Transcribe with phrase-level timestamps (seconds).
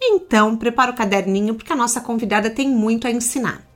[0.00, 3.66] Então, prepara o caderninho porque a nossa convidada tem muito a ensinar.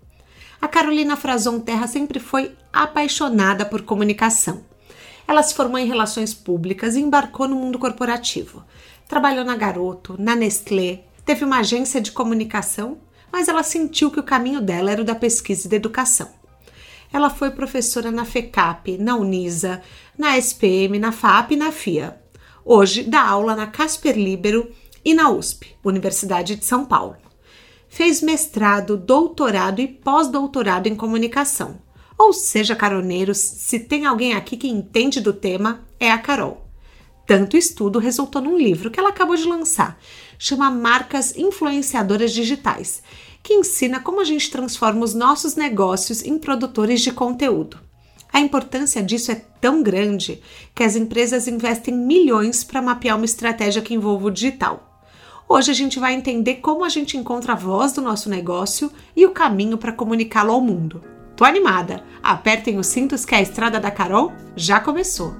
[0.61, 4.63] A Carolina Frazon Terra sempre foi apaixonada por comunicação.
[5.27, 8.63] Ela se formou em relações públicas e embarcou no mundo corporativo.
[9.09, 12.99] Trabalhou na Garoto, na Nestlé, teve uma agência de comunicação,
[13.31, 16.31] mas ela sentiu que o caminho dela era o da pesquisa e da educação.
[17.13, 19.83] Ela foi professora na FECAP, na Unisa,
[20.17, 22.19] na SPM, na FAP e na FIA.
[22.65, 24.71] Hoje dá aula na Casper Libero
[25.05, 27.17] e na USP, Universidade de São Paulo.
[27.89, 31.79] Fez mestrado, doutorado e pós-doutorado em comunicação.
[32.19, 36.67] Ou seja, caroneiros, se tem alguém aqui que entende do tema, é a Carol.
[37.27, 39.99] Tanto estudo resultou num livro que ela acabou de lançar,
[40.39, 43.03] chama Marcas Influenciadoras Digitais,
[43.43, 47.79] que ensina como a gente transforma os nossos negócios em produtores de conteúdo.
[48.33, 50.43] A importância disso é tão grande
[50.75, 54.92] que as empresas investem milhões para mapear uma estratégia que envolva o digital.
[55.55, 59.27] Hoje a gente vai entender como a gente encontra a voz do nosso negócio e
[59.27, 61.05] o caminho para comunicá-lo ao mundo.
[61.37, 62.03] Tô animada!
[62.23, 65.35] Apertem os cintos que a estrada da Carol já começou!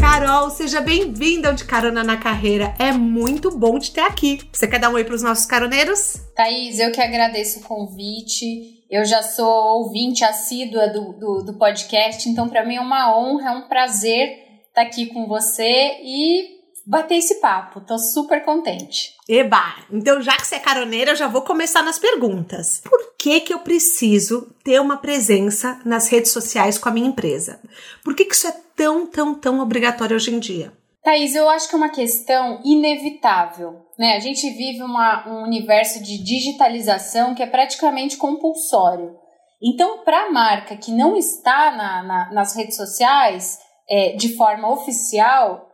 [0.00, 2.74] Carol, seja bem-vinda ao De Carona na Carreira.
[2.76, 4.40] É muito bom te ter aqui.
[4.52, 6.16] Você quer dar um oi para os nossos caroneiros?
[6.34, 8.82] Thaís, eu que agradeço o convite.
[8.90, 13.50] Eu já sou ouvinte assídua do, do, do podcast, então para mim é uma honra,
[13.50, 14.45] é um prazer
[14.76, 17.80] estar tá aqui com você e bater esse papo.
[17.80, 19.14] Tô super contente.
[19.28, 19.76] Eba!
[19.90, 22.82] Então, já que você é caroneira, eu já vou começar nas perguntas.
[22.84, 27.58] Por que que eu preciso ter uma presença nas redes sociais com a minha empresa?
[28.04, 30.72] Por que que isso é tão, tão, tão obrigatório hoje em dia?
[31.02, 33.86] Thaís, eu acho que é uma questão inevitável.
[33.98, 34.16] Né?
[34.16, 39.16] A gente vive uma, um universo de digitalização que é praticamente compulsório.
[39.62, 44.70] Então, para a marca que não está na, na, nas redes sociais, é, de forma
[44.70, 45.66] oficial,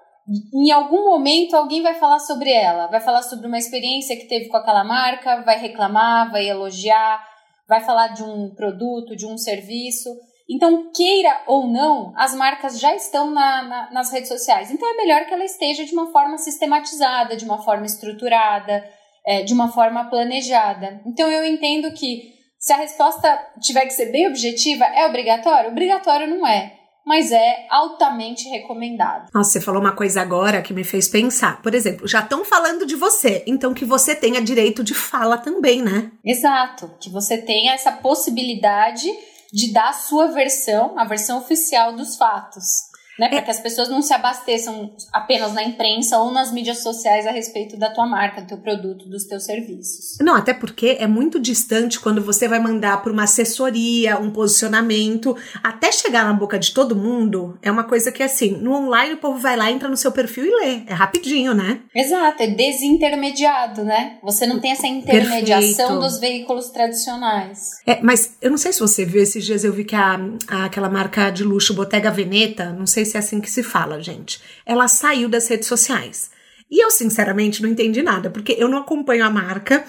[0.54, 4.48] em algum momento alguém vai falar sobre ela, vai falar sobre uma experiência que teve
[4.48, 7.26] com aquela marca, vai reclamar, vai elogiar,
[7.68, 10.10] vai falar de um produto, de um serviço.
[10.48, 14.70] Então, queira ou não, as marcas já estão na, na, nas redes sociais.
[14.70, 18.84] Então, é melhor que ela esteja de uma forma sistematizada, de uma forma estruturada,
[19.26, 21.00] é, de uma forma planejada.
[21.06, 25.70] Então, eu entendo que se a resposta tiver que ser bem objetiva, é obrigatório?
[25.70, 29.30] Obrigatório não é mas é altamente recomendado.
[29.34, 31.60] Nossa, você falou uma coisa agora que me fez pensar.
[31.62, 35.82] Por exemplo, já estão falando de você, então que você tenha direito de fala também,
[35.82, 36.10] né?
[36.24, 39.08] Exato, que você tenha essa possibilidade
[39.52, 43.28] de dar a sua versão, a versão oficial dos fatos né?
[43.28, 43.42] Para é.
[43.42, 47.76] que as pessoas não se abasteçam apenas na imprensa ou nas mídias sociais a respeito
[47.76, 50.18] da tua marca, do teu produto, dos teus serviços.
[50.20, 55.36] Não, até porque é muito distante quando você vai mandar para uma assessoria, um posicionamento,
[55.62, 59.18] até chegar na boca de todo mundo, é uma coisa que assim, no online o
[59.18, 60.82] povo vai lá, entra no seu perfil e lê.
[60.86, 61.80] É rapidinho, né?
[61.94, 64.18] Exato, é desintermediado, né?
[64.22, 66.00] Você não tem essa intermediação Perfeito.
[66.00, 67.70] dos veículos tradicionais.
[67.86, 70.18] É, mas eu não sei se você viu esses dias, eu vi que a,
[70.48, 73.62] a aquela marca de luxo Bottega Veneta, não sei sei se é assim que se
[73.62, 74.40] fala, gente.
[74.64, 76.30] Ela saiu das redes sociais.
[76.70, 79.84] E eu, sinceramente, não entendi nada, porque eu não acompanho a marca.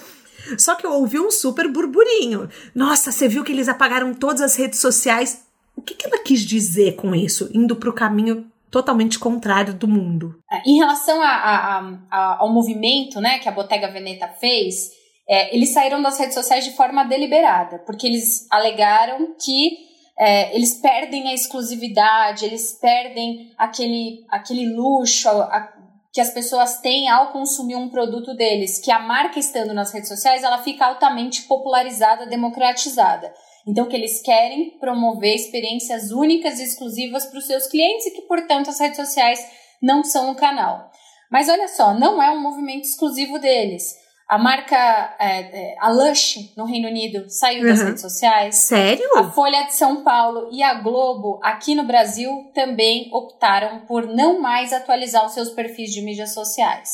[0.58, 2.48] Só que eu ouvi um super burburinho.
[2.74, 5.44] Nossa, você viu que eles apagaram todas as redes sociais?
[5.76, 7.50] O que, que ela quis dizer com isso?
[7.54, 10.36] Indo para o caminho totalmente contrário do mundo.
[10.50, 14.90] É, em relação a, a, a, ao movimento né, que a Bottega Veneta fez,
[15.28, 20.80] é, eles saíram das redes sociais de forma deliberada, porque eles alegaram que é, eles
[20.80, 25.72] perdem a exclusividade, eles perdem aquele, aquele luxo a,
[26.12, 30.08] que as pessoas têm ao consumir um produto deles, que a marca estando nas redes
[30.08, 33.34] sociais, ela fica altamente popularizada, democratizada.
[33.66, 38.22] Então, que eles querem promover experiências únicas e exclusivas para os seus clientes e que,
[38.22, 39.44] portanto, as redes sociais
[39.82, 40.90] não são um canal.
[41.30, 44.03] Mas olha só, não é um movimento exclusivo deles.
[44.28, 44.76] A marca,
[45.20, 47.86] é, é, a Lush, no Reino Unido, saiu das uhum.
[47.86, 48.56] redes sociais.
[48.56, 49.18] Sério?
[49.18, 54.40] A Folha de São Paulo e a Globo, aqui no Brasil, também optaram por não
[54.40, 56.90] mais atualizar os seus perfis de mídias sociais.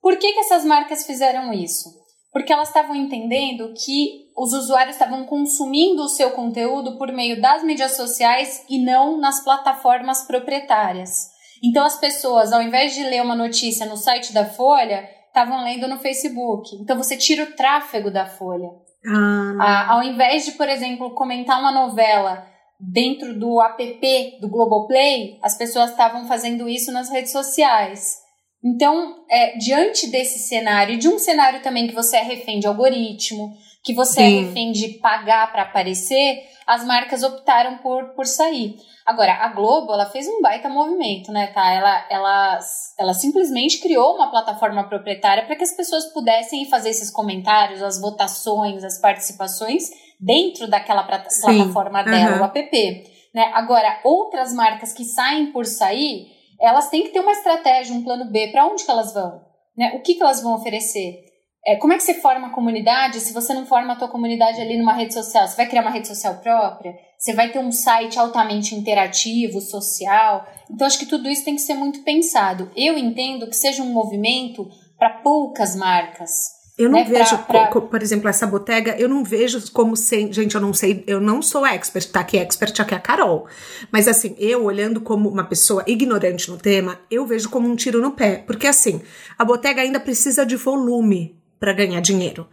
[0.00, 1.90] Por que, que essas marcas fizeram isso?
[2.32, 7.62] Porque elas estavam entendendo que os usuários estavam consumindo o seu conteúdo por meio das
[7.62, 11.30] mídias sociais e não nas plataformas proprietárias.
[11.62, 15.88] Então, as pessoas, ao invés de ler uma notícia no site da Folha, estavam lendo
[15.88, 16.76] no Facebook.
[16.76, 18.68] Então você tira o tráfego da Folha.
[19.04, 19.56] Ah.
[19.58, 22.46] Ah, ao invés de, por exemplo, comentar uma novela
[22.78, 28.20] dentro do app do Globoplay, as pessoas estavam fazendo isso nas redes sociais.
[28.64, 33.52] Então, é, diante desse cenário, de um cenário também que você é refém de algoritmo,
[33.84, 34.22] que você Sim.
[34.22, 38.76] é refém de pagar para aparecer, as marcas optaram por, por sair.
[39.04, 41.72] Agora, a Globo, ela fez um baita movimento, né, tá?
[41.72, 42.60] Ela, ela,
[42.96, 48.00] ela simplesmente criou uma plataforma proprietária para que as pessoas pudessem fazer esses comentários, as
[48.00, 49.90] votações, as participações
[50.20, 52.10] dentro daquela plataforma Sim.
[52.10, 52.42] dela, uhum.
[52.42, 53.12] o app.
[53.34, 53.50] Né?
[53.54, 56.28] Agora, outras marcas que saem por sair,
[56.60, 59.40] elas têm que ter uma estratégia, um plano B, para onde que elas vão?
[59.76, 59.92] Né?
[59.96, 61.31] O que, que elas vão oferecer?
[61.64, 64.60] É, como é que você forma a comunidade se você não forma a tua comunidade
[64.60, 65.46] ali numa rede social?
[65.46, 66.92] Você vai criar uma rede social própria?
[67.16, 70.44] Você vai ter um site altamente interativo, social?
[70.68, 72.68] Então, acho que tudo isso tem que ser muito pensado.
[72.74, 74.68] Eu entendo que seja um movimento
[74.98, 76.50] para poucas marcas.
[76.76, 77.80] Eu não né, vejo, pra, pra...
[77.80, 80.32] por exemplo, essa botega, eu não vejo como sem.
[80.32, 83.46] Gente, eu não sei, eu não sou expert, tá aqui expert aqui é a Carol.
[83.92, 88.00] Mas assim, eu olhando como uma pessoa ignorante no tema, eu vejo como um tiro
[88.00, 88.38] no pé.
[88.38, 89.00] Porque assim,
[89.38, 92.48] a botega ainda precisa de volume para ganhar dinheiro.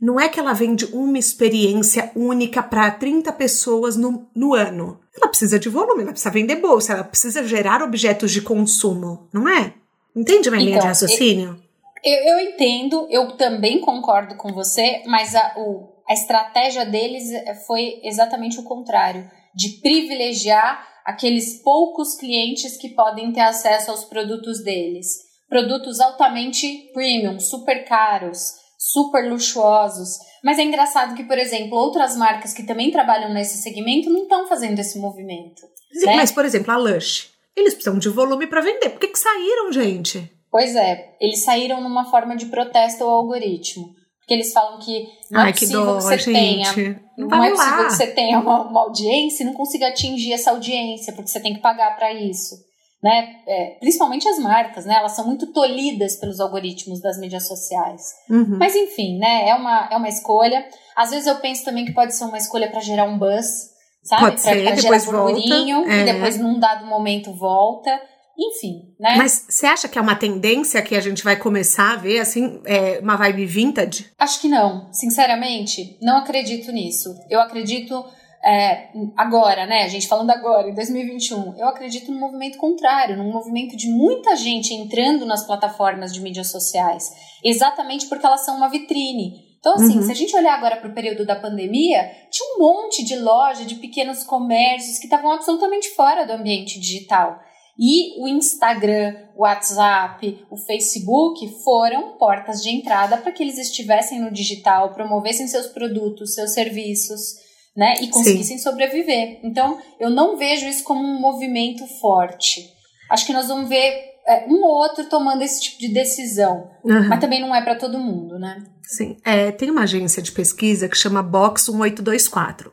[0.00, 4.98] Não é que ela vende uma experiência única para 30 pessoas no, no ano.
[5.16, 9.48] Ela precisa de volume, ela precisa vender bolsa, ela precisa gerar objetos de consumo, não
[9.48, 9.74] é?
[10.14, 11.62] Entende minha então, linha de raciocínio?
[12.04, 17.30] Eu, eu, entendo, eu também concordo com você, mas a, o, a estratégia deles
[17.64, 24.64] foi exatamente o contrário de privilegiar aqueles poucos clientes que podem ter acesso aos produtos
[24.64, 30.18] deles produtos altamente premium, super caros, super luxuosos.
[30.44, 34.46] Mas é engraçado que, por exemplo, outras marcas que também trabalham nesse segmento não estão
[34.46, 35.62] fazendo esse movimento.
[35.92, 36.16] Sim, né?
[36.16, 38.90] Mas, por exemplo, a Lush, eles precisam de volume para vender.
[38.90, 40.30] Por que, que saíram, gente?
[40.50, 43.96] Pois é, eles saíram numa forma de protesto ao algoritmo.
[44.20, 46.32] Porque eles falam que não é Ai, é possível que, dó, que você gente.
[46.34, 47.02] tenha.
[47.16, 50.50] Não, não é possível que você tenha uma, uma audiência e não consiga atingir essa
[50.50, 52.67] audiência, porque você tem que pagar para isso
[53.02, 53.36] né?
[53.46, 54.94] É, principalmente as marcas, né?
[54.94, 58.02] Elas são muito tolhidas pelos algoritmos das mídias sociais.
[58.28, 58.58] Uhum.
[58.58, 59.48] Mas enfim, né?
[59.48, 60.66] É uma, é uma escolha.
[60.96, 63.70] Às vezes eu penso também que pode ser uma escolha para gerar um buzz,
[64.02, 64.22] sabe?
[64.22, 65.92] Pode pra, ser, pra gerar burburinho volta.
[65.92, 66.12] e é.
[66.12, 68.00] depois num dado momento volta.
[68.40, 69.16] Enfim, né?
[69.16, 72.60] Mas você acha que é uma tendência que a gente vai começar a ver, assim,
[72.64, 74.06] é, uma vibe vintage?
[74.16, 74.92] Acho que não.
[74.92, 77.16] Sinceramente, não acredito nisso.
[77.28, 78.04] Eu acredito
[78.48, 83.30] é, agora, né, a gente falando agora, em 2021, eu acredito no movimento contrário, num
[83.30, 87.12] movimento de muita gente entrando nas plataformas de mídias sociais,
[87.44, 89.46] exatamente porque elas são uma vitrine.
[89.58, 90.02] Então, assim, uhum.
[90.02, 93.66] se a gente olhar agora para o período da pandemia, tinha um monte de loja,
[93.66, 97.38] de pequenos comércios que estavam absolutamente fora do ambiente digital.
[97.78, 104.20] E o Instagram, o WhatsApp, o Facebook foram portas de entrada para que eles estivessem
[104.20, 107.47] no digital, promovessem seus produtos, seus serviços
[107.78, 107.94] né?
[108.02, 108.64] E conseguissem Sim.
[108.64, 109.38] sobreviver.
[109.44, 112.68] Então, eu não vejo isso como um movimento forte.
[113.08, 116.68] Acho que nós vamos ver é, um ou outro tomando esse tipo de decisão.
[116.82, 117.08] Uhum.
[117.08, 118.64] Mas também não é para todo mundo, né?
[118.82, 119.16] Sim.
[119.24, 122.72] É, tem uma agência de pesquisa que chama Box 1824.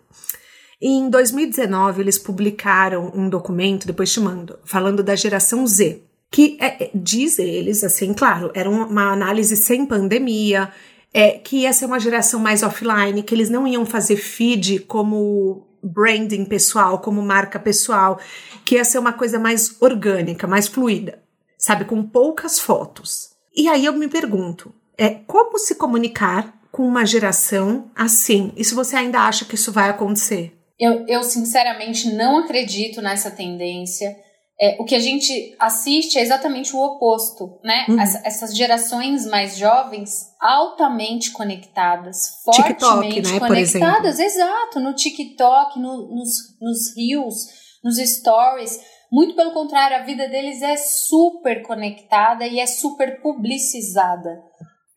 [0.81, 6.01] Em 2019, eles publicaram um documento, depois te mando, falando da geração Z.
[6.31, 10.71] Que é, é diz eles, assim, claro, era uma análise sem pandemia,
[11.17, 15.65] é, que ia ser uma geração mais offline, que eles não iam fazer feed como
[15.81, 18.19] branding pessoal, como marca pessoal,
[18.65, 21.23] que ia ser uma coisa mais orgânica, mais fluida,
[21.57, 23.29] sabe, com poucas fotos.
[23.55, 28.51] E aí eu me pergunto, é como se comunicar com uma geração assim?
[28.57, 30.53] E se você ainda acha que isso vai acontecer?
[30.77, 34.13] Eu, eu sinceramente não acredito nessa tendência
[34.59, 37.85] é, o que a gente assiste é exatamente o oposto, né?
[37.89, 37.99] Uhum.
[37.99, 46.07] Essa, essas gerações mais jovens altamente conectadas, fortemente TikTok, né, conectadas, exato, no TikTok, no,
[46.07, 46.29] nos,
[46.61, 47.35] nos reels,
[47.83, 48.79] nos stories.
[49.11, 54.41] Muito pelo contrário, a vida deles é super conectada e é super publicizada.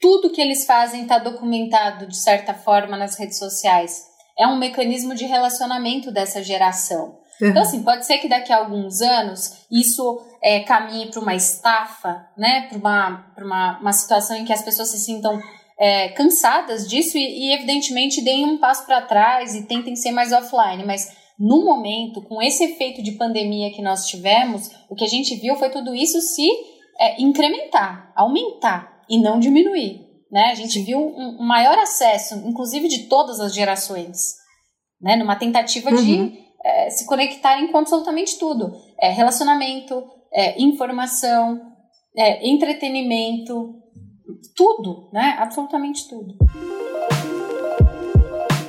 [0.00, 4.04] Tudo que eles fazem está documentado de certa forma nas redes sociais.
[4.38, 7.18] É um mecanismo de relacionamento dessa geração.
[7.40, 7.48] Uhum.
[7.48, 12.26] Então, assim, pode ser que daqui a alguns anos isso é, caminhe para uma estafa,
[12.36, 12.68] né?
[12.68, 15.40] Para uma, uma, uma situação em que as pessoas se sintam
[15.78, 20.32] é, cansadas disso e, e, evidentemente, deem um passo para trás e tentem ser mais
[20.32, 20.84] offline.
[20.84, 25.36] Mas, no momento, com esse efeito de pandemia que nós tivemos, o que a gente
[25.36, 26.48] viu foi tudo isso se
[26.98, 30.08] é, incrementar, aumentar e não diminuir.
[30.30, 30.50] Né?
[30.50, 34.34] A gente viu um, um maior acesso, inclusive de todas as gerações,
[35.00, 35.14] né?
[35.14, 35.96] numa tentativa uhum.
[35.96, 41.60] de é, se conectarem com absolutamente tudo: é, relacionamento, é, informação,
[42.16, 43.74] é, entretenimento,
[44.56, 45.36] tudo, né?
[45.38, 46.34] Absolutamente tudo.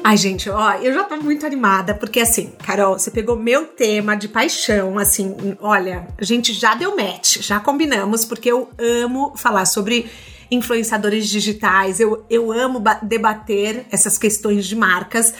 [0.04, 4.16] Ai, gente, ó, eu já tô muito animada, porque assim, Carol, você pegou meu tema
[4.16, 9.66] de paixão, assim, olha, a gente já deu match, já combinamos, porque eu amo falar
[9.66, 10.10] sobre
[10.50, 15.34] influenciadores digitais, eu, eu amo debater essas questões de marcas.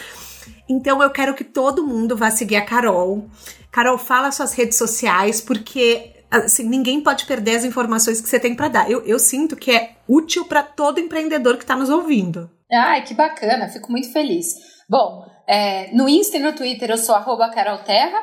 [0.70, 3.28] Então eu quero que todo mundo vá seguir a Carol.
[3.72, 8.54] Carol, fala suas redes sociais, porque assim, ninguém pode perder as informações que você tem
[8.54, 8.88] para dar.
[8.88, 12.48] Eu, eu sinto que é útil para todo empreendedor que está nos ouvindo.
[12.72, 14.46] Ai, que bacana, fico muito feliz.
[14.88, 18.22] Bom, é, no Insta e no Twitter eu sou arroba Carol Terra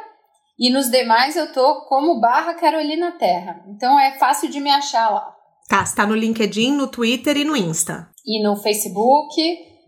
[0.58, 3.62] e nos demais eu tô como barra Carolina Terra.
[3.68, 5.34] Então é fácil de me achar lá.
[5.68, 8.10] Tá, está no LinkedIn, no Twitter e no Insta.
[8.26, 9.36] E no Facebook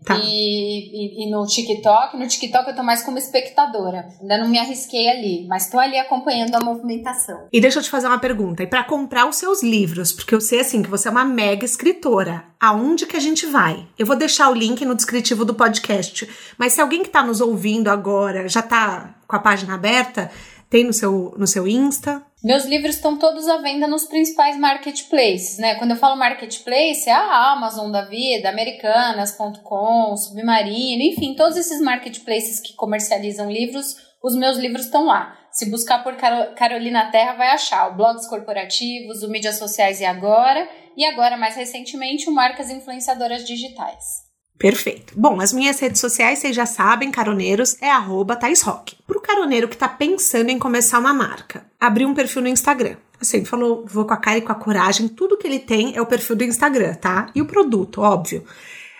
[0.04, 0.16] Tá.
[0.16, 4.08] E, e, e, no TikTok, no TikTok eu tô mais como espectadora.
[4.20, 7.46] Ainda não me arrisquei ali, mas tô ali acompanhando a movimentação.
[7.52, 8.62] E deixa eu te fazer uma pergunta.
[8.62, 11.64] E para comprar os seus livros, porque eu sei assim que você é uma mega
[11.64, 13.86] escritora, aonde que a gente vai?
[13.98, 16.28] Eu vou deixar o link no descritivo do podcast.
[16.56, 20.30] Mas se alguém que tá nos ouvindo agora já tá com a página aberta,
[20.70, 22.22] tem no seu, no seu Insta?
[22.42, 25.74] Meus livros estão todos à venda nos principais marketplaces, né?
[25.74, 32.58] Quando eu falo marketplace, é a Amazon da vida, Americanas.com, Submarino, enfim, todos esses marketplaces
[32.58, 35.36] que comercializam livros, os meus livros estão lá.
[35.52, 36.16] Se buscar por
[36.54, 40.66] Carolina Terra, vai achar o blogs corporativos, o mídias sociais e agora,
[40.96, 44.29] e agora, mais recentemente, o Marcas Influenciadoras Digitais.
[44.60, 45.14] Perfeito.
[45.16, 48.94] Bom, as minhas redes sociais, vocês já sabem, caroneiros, é arroba Rock.
[49.06, 52.96] Pro caroneiro que tá pensando em começar uma marca, abrir um perfil no Instagram.
[53.18, 56.02] Assim, falou, vou com a cara e com a coragem, tudo que ele tem é
[56.02, 57.30] o perfil do Instagram, tá?
[57.34, 58.44] E o produto, óbvio.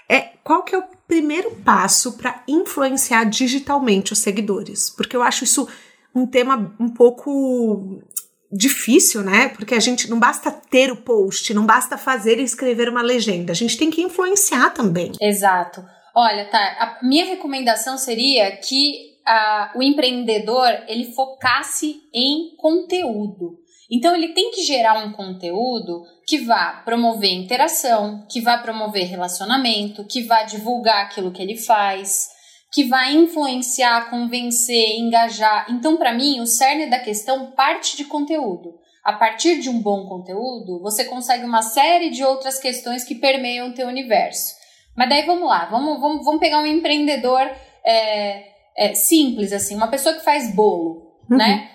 [0.08, 4.88] É qual que é o primeiro passo para influenciar digitalmente os seguidores?
[4.88, 5.68] Porque eu acho isso
[6.14, 8.02] um tema um pouco
[8.52, 9.48] difícil, né?
[9.48, 13.52] Porque a gente não basta ter o post, não basta fazer e escrever uma legenda,
[13.52, 15.12] a gente tem que influenciar também.
[15.20, 15.84] Exato.
[16.14, 23.60] Olha, tá, a minha recomendação seria que a, o empreendedor ele focasse em conteúdo.
[23.90, 30.04] Então ele tem que gerar um conteúdo que vá promover interação, que vá promover relacionamento,
[30.04, 32.28] que vá divulgar aquilo que ele faz,
[32.72, 35.66] que vai influenciar, convencer, engajar.
[35.68, 38.78] Então, para mim, o cerne da questão parte de conteúdo.
[39.04, 43.68] A partir de um bom conteúdo, você consegue uma série de outras questões que permeiam
[43.68, 44.54] o teu universo.
[44.96, 47.40] Mas daí vamos lá, vamos, vamos, vamos pegar um empreendedor
[47.84, 51.36] é, é, simples, assim, uma pessoa que faz bolo, uhum.
[51.38, 51.70] né?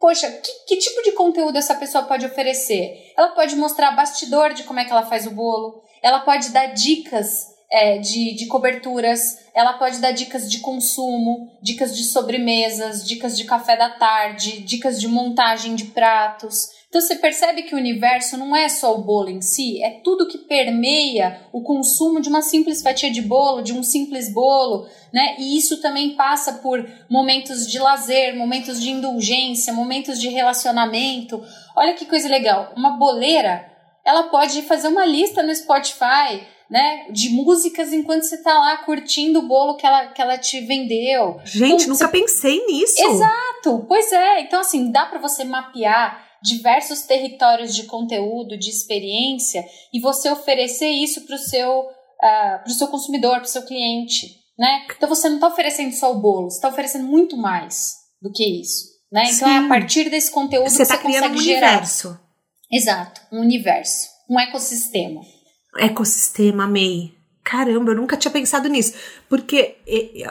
[0.00, 3.12] Poxa, que, que tipo de conteúdo essa pessoa pode oferecer?
[3.16, 6.66] Ela pode mostrar bastidor de como é que ela faz o bolo, ela pode dar
[6.66, 13.34] dicas é, de, de coberturas, ela pode dar dicas de consumo, dicas de sobremesas, dicas
[13.34, 16.68] de café da tarde, dicas de montagem de pratos.
[16.90, 20.28] Então você percebe que o universo não é só o bolo em si, é tudo
[20.28, 25.36] que permeia o consumo de uma simples fatia de bolo, de um simples bolo, né?
[25.38, 31.42] E isso também passa por momentos de lazer, momentos de indulgência, momentos de relacionamento.
[31.74, 33.66] Olha que coisa legal, uma boleira,
[34.04, 39.40] ela pode fazer uma lista no Spotify né, de músicas enquanto você tá lá curtindo
[39.40, 41.38] o bolo que ela, que ela te vendeu.
[41.44, 42.08] Gente, então, nunca você...
[42.08, 42.94] pensei nisso.
[42.98, 44.40] Exato, pois é.
[44.40, 49.62] Então, assim, dá para você mapear diversos territórios de conteúdo, de experiência,
[49.92, 54.40] e você oferecer isso para o seu, uh, seu consumidor, para o seu cliente.
[54.58, 54.86] Né?
[54.96, 58.44] Então você não está oferecendo só o bolo, você está oferecendo muito mais do que
[58.44, 58.86] isso.
[59.12, 59.24] Né?
[59.24, 59.54] Então Sim.
[59.54, 61.68] é a partir desse conteúdo você que você tá consegue um gerar.
[61.68, 62.18] Universo.
[62.70, 65.20] Exato, um universo, um ecossistema
[65.76, 67.14] ecossistema, amei.
[67.44, 68.94] Caramba, eu nunca tinha pensado nisso.
[69.28, 69.76] Porque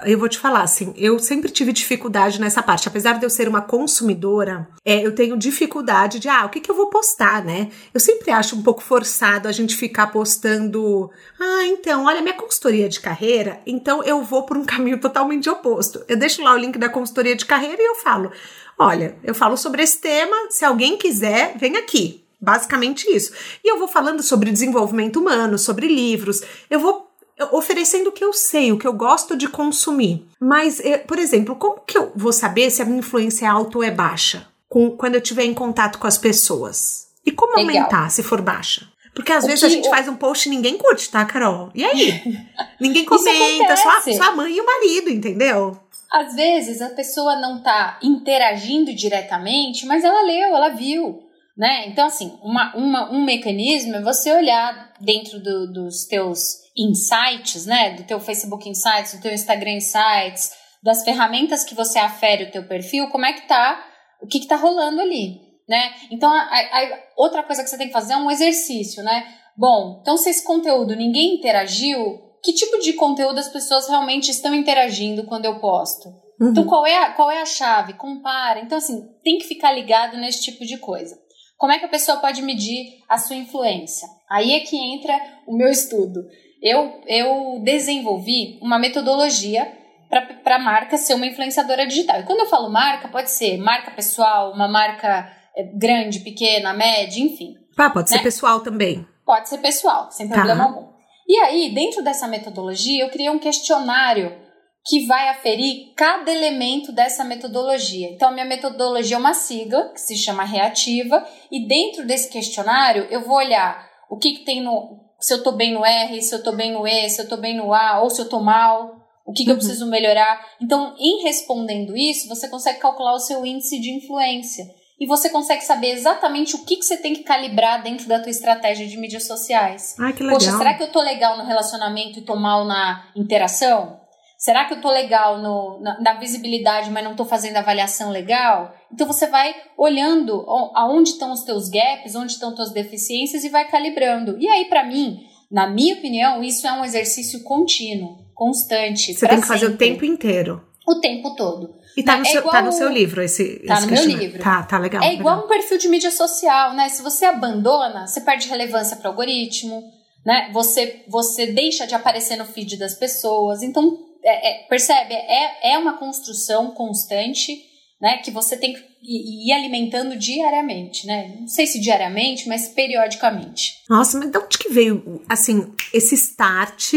[0.05, 2.87] eu vou te falar assim, eu sempre tive dificuldade nessa parte.
[2.87, 6.71] Apesar de eu ser uma consumidora, é, eu tenho dificuldade de, ah, o que, que
[6.71, 7.69] eu vou postar, né?
[7.93, 12.87] Eu sempre acho um pouco forçado a gente ficar postando, ah, então, olha, minha consultoria
[12.87, 16.03] de carreira, então eu vou por um caminho totalmente oposto.
[16.07, 18.31] Eu deixo lá o link da consultoria de carreira e eu falo,
[18.79, 22.23] olha, eu falo sobre esse tema, se alguém quiser, vem aqui.
[22.41, 23.31] Basicamente isso.
[23.63, 27.11] E eu vou falando sobre desenvolvimento humano, sobre livros, eu vou
[27.51, 30.25] oferecendo o que eu sei, o que eu gosto de consumir.
[30.39, 33.77] Mas, eh, por exemplo, como que eu vou saber se a minha influência é alta
[33.77, 34.47] ou é baixa?
[34.67, 37.07] Com, quando eu estiver em contato com as pessoas?
[37.25, 37.83] E como Legal.
[37.83, 38.87] aumentar se for baixa?
[39.13, 39.89] Porque às o vezes a gente o...
[39.89, 41.69] faz um post e ninguém curte, tá, Carol?
[41.75, 42.21] E aí?
[42.79, 45.77] ninguém comenta, só, só a mãe e o marido, entendeu?
[46.09, 51.23] Às vezes a pessoa não tá interagindo diretamente, mas ela leu, ela viu.
[51.57, 51.87] Né?
[51.87, 56.39] Então, assim, uma, uma, um mecanismo é você olhar dentro do, dos teus
[56.77, 57.91] insights, né?
[57.91, 62.63] Do teu Facebook Insights, do teu Instagram Insights, das ferramentas que você afere o teu
[62.67, 63.83] perfil, como é que tá,
[64.21, 65.93] o que, que tá rolando ali, né?
[66.09, 69.37] Então, a, a, outra coisa que você tem que fazer é um exercício, né?
[69.61, 74.55] bom, então se esse conteúdo ninguém interagiu, que tipo de conteúdo as pessoas realmente estão
[74.55, 76.09] interagindo quando eu posto?
[76.39, 76.49] Uhum.
[76.49, 77.93] Então, qual é, a, qual é a chave?
[77.93, 78.59] Compara.
[78.61, 81.15] Então, assim, tem que ficar ligado nesse tipo de coisa.
[81.61, 84.07] Como é que a pessoa pode medir a sua influência?
[84.27, 85.13] Aí é que entra
[85.45, 86.25] o meu estudo.
[86.59, 89.71] Eu, eu desenvolvi uma metodologia
[90.09, 92.19] para a marca ser uma influenciadora digital.
[92.19, 97.21] E quando eu falo marca, pode ser marca pessoal, uma marca eh, grande, pequena, média,
[97.21, 97.53] enfim.
[97.77, 98.17] Ah, pode né?
[98.17, 99.05] ser pessoal também.
[99.23, 100.33] Pode ser pessoal, sem tá.
[100.33, 100.91] problema algum.
[101.27, 104.35] E aí, dentro dessa metodologia, eu criei um questionário
[104.85, 108.09] que vai aferir cada elemento dessa metodologia.
[108.09, 113.07] Então, a minha metodologia é uma sigla, que se chama reativa, e dentro desse questionário
[113.11, 114.99] eu vou olhar o que, que tem no.
[115.19, 117.37] Se eu estou bem no R, se eu estou bem no E, se eu estou
[117.37, 119.55] bem no A, ou se eu estou mal, o que, que uhum.
[119.55, 120.43] eu preciso melhorar.
[120.59, 124.65] Então, em respondendo isso, você consegue calcular o seu índice de influência
[124.99, 128.29] e você consegue saber exatamente o que, que você tem que calibrar dentro da tua
[128.29, 129.95] estratégia de mídias sociais.
[129.99, 130.39] Ai, que legal.
[130.39, 134.00] Poxa, será que eu tô legal no relacionamento e tô mal na interação?
[134.41, 138.73] Será que eu tô legal no, na, na visibilidade, mas não tô fazendo avaliação legal?
[138.91, 140.43] Então você vai olhando
[140.73, 144.35] aonde estão os teus gaps, onde estão tuas deficiências e vai calibrando.
[144.39, 145.19] E aí, para mim,
[145.51, 149.13] na minha opinião, isso é um exercício contínuo, constante.
[149.13, 150.59] Você tem que fazer o tempo inteiro.
[150.87, 151.75] O tempo todo.
[151.95, 154.41] E tá, no, é seu, tá no seu livro esse Tá esse no meu livro.
[154.41, 155.03] Tá, tá legal.
[155.03, 155.45] É igual legal.
[155.45, 156.89] um perfil de mídia social, né?
[156.89, 159.83] Se você abandona, você perde relevância para o algoritmo,
[160.25, 160.49] né?
[160.51, 163.61] Você, você deixa de aparecer no feed das pessoas.
[163.61, 165.13] Então, é, é, percebe?
[165.13, 167.63] É, é uma construção constante,
[168.01, 168.17] né?
[168.17, 171.35] Que você tem que ir alimentando diariamente, né?
[171.39, 173.81] Não sei se diariamente, mas periodicamente.
[173.89, 176.93] Nossa, mas de onde que veio, assim, esse start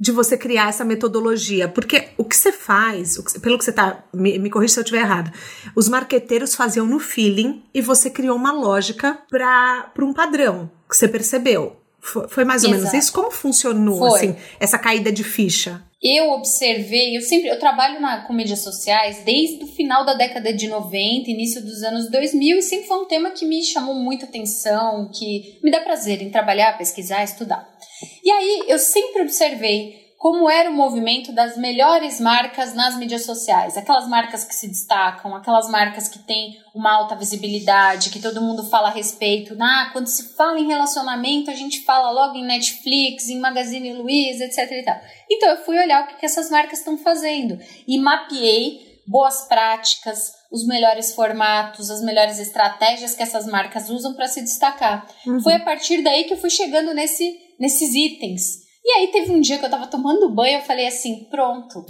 [0.00, 1.68] de você criar essa metodologia.
[1.68, 4.82] Porque o que você faz, que, pelo que você tá, me, me corrija se eu
[4.82, 5.30] estiver errado,
[5.76, 11.06] os marqueteiros faziam no feeling e você criou uma lógica para um padrão que você
[11.06, 11.79] percebeu.
[12.00, 12.84] Foi, mais ou Exato.
[12.84, 13.12] menos isso?
[13.12, 14.18] Como funcionou, foi.
[14.18, 15.82] assim, essa caída de ficha?
[16.02, 20.50] Eu observei, eu sempre, eu trabalho na, com mídias sociais desde o final da década
[20.50, 24.24] de 90, início dos anos 2000, e sempre foi um tema que me chamou muita
[24.24, 27.68] atenção, que me dá prazer em trabalhar, pesquisar, estudar.
[28.24, 33.74] E aí eu sempre observei como era o movimento das melhores marcas nas mídias sociais.
[33.74, 38.68] Aquelas marcas que se destacam, aquelas marcas que têm uma alta visibilidade, que todo mundo
[38.68, 39.56] fala a respeito.
[39.58, 44.44] Ah, quando se fala em relacionamento, a gente fala logo em Netflix, em Magazine Luiza,
[44.44, 44.70] etc.
[44.70, 45.00] E tal.
[45.30, 50.34] Então eu fui olhar o que, que essas marcas estão fazendo e mapeei boas práticas,
[50.52, 55.06] os melhores formatos, as melhores estratégias que essas marcas usam para se destacar.
[55.26, 55.40] Uhum.
[55.40, 58.68] Foi a partir daí que eu fui chegando nesse, nesses itens.
[58.84, 61.84] E aí teve um dia que eu tava tomando banho, eu falei assim, pronto,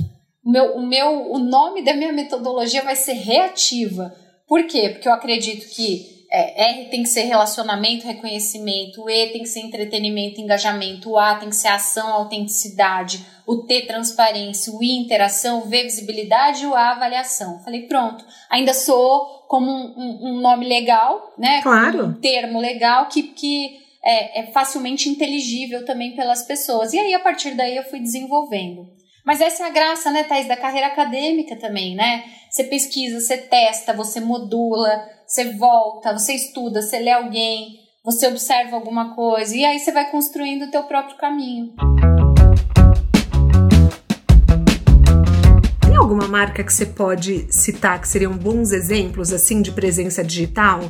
[0.44, 4.14] o meu, o meu, o nome da minha metodologia vai ser reativa.
[4.46, 4.88] Por quê?
[4.90, 9.48] Porque eu acredito que é, R tem que ser relacionamento, reconhecimento, o E tem que
[9.48, 14.92] ser entretenimento, engajamento, o A tem que ser ação, autenticidade, o T transparência, o I
[14.92, 17.58] interação, o V visibilidade e o A avaliação.
[17.64, 21.60] Falei, pronto, ainda sou como um, um, um nome legal, né?
[21.62, 22.06] Claro.
[22.06, 26.92] Um termo legal que, que é, é facilmente inteligível também pelas pessoas.
[26.92, 28.88] E aí, a partir daí, eu fui desenvolvendo.
[29.24, 32.24] Mas essa é a graça, né, Thais, da carreira acadêmica também, né?
[32.50, 38.76] Você pesquisa, você testa, você modula, você volta, você estuda, você lê alguém, você observa
[38.76, 41.74] alguma coisa, e aí você vai construindo o teu próprio caminho.
[45.82, 50.80] Tem alguma marca que você pode citar que seriam bons exemplos, assim, de presença digital?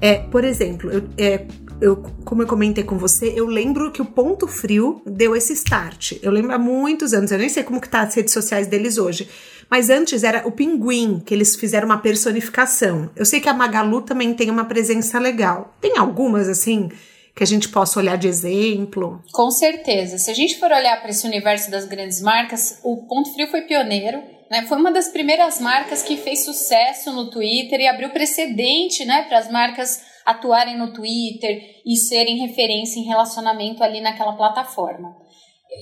[0.00, 1.46] É, por exemplo, eu, é,
[1.80, 6.12] eu, como eu comentei com você, eu lembro que o Ponto Frio deu esse start.
[6.22, 8.98] Eu lembro há muitos anos, eu nem sei como que tá as redes sociais deles
[8.98, 9.28] hoje.
[9.68, 13.10] Mas antes era o Pinguim, que eles fizeram uma personificação.
[13.16, 15.74] Eu sei que a Magalu também tem uma presença legal.
[15.80, 16.88] Tem algumas, assim,
[17.34, 19.20] que a gente possa olhar de exemplo?
[19.32, 20.18] Com certeza.
[20.18, 23.62] Se a gente for olhar para esse universo das grandes marcas, o Ponto Frio foi
[23.62, 24.35] pioneiro.
[24.50, 24.62] Né?
[24.66, 29.38] Foi uma das primeiras marcas que fez sucesso no Twitter e abriu precedente né, para
[29.38, 35.16] as marcas atuarem no Twitter e serem referência em relacionamento ali naquela plataforma.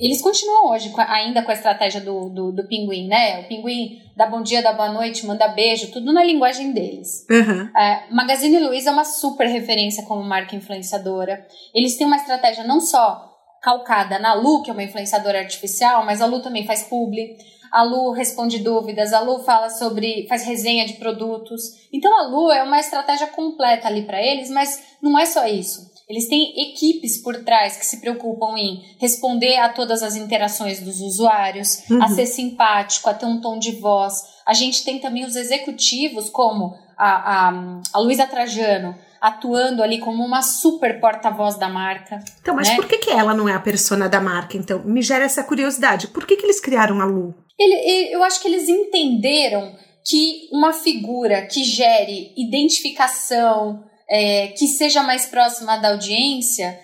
[0.00, 3.40] Eles continuam hoje ainda com a estratégia do, do, do, pinguim, né?
[3.40, 7.24] O pinguim dá bom dia, dá boa noite, manda beijo, tudo na linguagem deles.
[7.30, 7.70] Uhum.
[8.10, 11.46] Magazine Luiza é uma super referência como marca influenciadora.
[11.74, 13.30] Eles têm uma estratégia não só
[13.62, 17.36] calcada na Lu, que é uma influenciadora artificial, mas a Lu também faz publi
[17.74, 21.60] a Lu responde dúvidas, a Lu fala sobre, faz resenha de produtos.
[21.92, 25.92] Então a Lu é uma estratégia completa ali para eles, mas não é só isso.
[26.08, 31.00] Eles têm equipes por trás que se preocupam em responder a todas as interações dos
[31.00, 32.00] usuários, uhum.
[32.00, 34.22] a ser simpático, a ter um tom de voz.
[34.46, 40.22] A gente tem também os executivos, como a, a, a Luísa Trajano, atuando ali como
[40.22, 42.22] uma super porta-voz da marca.
[42.40, 42.76] Então, mas né?
[42.76, 44.56] por que, que ela não é a persona da marca?
[44.56, 46.06] Então, me gera essa curiosidade.
[46.06, 47.34] Por que, que eles criaram a Lu?
[47.58, 54.66] Ele, ele, eu acho que eles entenderam que uma figura que gere identificação, é, que
[54.66, 56.78] seja mais próxima da audiência,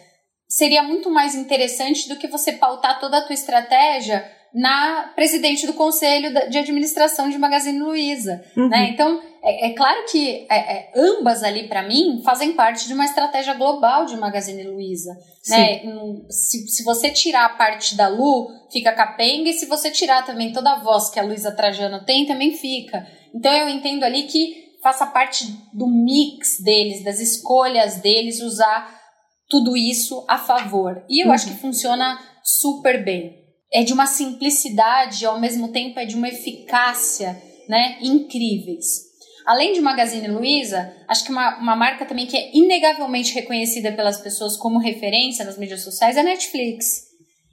[0.48, 5.74] seria muito mais interessante do que você pautar toda a tua estratégia na presidente do
[5.74, 8.68] conselho de administração de Magazine Luiza, uhum.
[8.68, 8.90] né?
[8.90, 13.04] Então é, é, claro que é, é, ambas ali para mim fazem parte de uma
[13.04, 15.16] estratégia global de Magazine Luiza,
[15.48, 15.80] né?
[16.28, 20.52] Se, se você tirar a parte da Lu, fica capenga e se você tirar também
[20.52, 23.06] toda a voz que a Luiza Trajano tem, também fica.
[23.34, 28.98] Então eu entendo ali que faça parte do mix deles, das escolhas deles usar
[29.48, 31.04] tudo isso a favor.
[31.08, 31.32] E eu uhum.
[31.32, 33.39] acho que funciona super bem
[33.72, 39.10] é de uma simplicidade ao mesmo tempo é de uma eficácia, né, incríveis.
[39.46, 44.20] Além de Magazine Luiza, acho que uma, uma marca também que é inegavelmente reconhecida pelas
[44.20, 47.08] pessoas como referência nas mídias sociais é Netflix.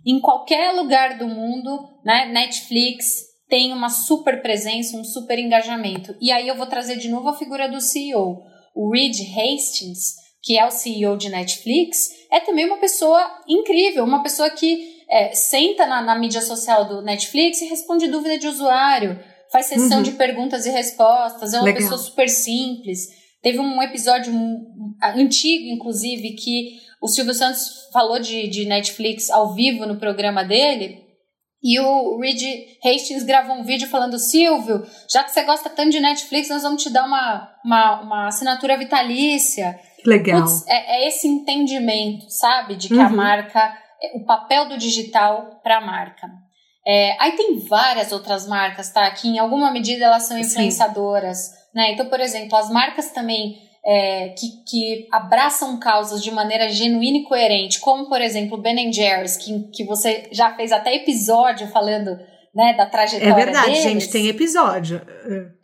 [0.05, 6.15] Em qualquer lugar do mundo, né, Netflix tem uma super presença, um super engajamento.
[6.19, 8.41] E aí eu vou trazer de novo a figura do CEO.
[8.75, 14.21] O Reed Hastings, que é o CEO de Netflix, é também uma pessoa incrível, uma
[14.21, 19.19] pessoa que é, senta na, na, mídia social do Netflix e responde dúvida de usuário,
[19.51, 20.03] faz sessão uhum.
[20.03, 21.81] de perguntas e respostas, é uma Legal.
[21.81, 23.07] pessoa super simples.
[23.41, 24.33] Teve um episódio
[25.01, 31.05] antigo, inclusive, que o Silvio Santos falou de, de Netflix ao vivo no programa dele.
[31.63, 32.41] E o Reed
[32.83, 36.83] Hastings gravou um vídeo falando: Silvio, já que você gosta tanto de Netflix, nós vamos
[36.83, 39.79] te dar uma, uma, uma assinatura vitalícia.
[40.05, 40.41] Legal.
[40.41, 42.75] Puts, é, é, esse entendimento, sabe?
[42.75, 43.01] De que uhum.
[43.01, 43.77] a marca
[44.15, 46.27] o papel do digital para a marca.
[46.85, 49.09] É, aí tem várias outras marcas, tá?
[49.11, 51.53] Que em alguma medida elas são influenciadoras, Sim.
[51.75, 51.91] né?
[51.91, 57.23] Então, por exemplo, as marcas também é, que, que abraçam causas de maneira genuína e
[57.23, 62.17] coerente, como, por exemplo, Ben Jerry's, que, que você já fez até episódio falando
[62.53, 65.01] né, da trajetória É verdade, deles, gente, tem episódio.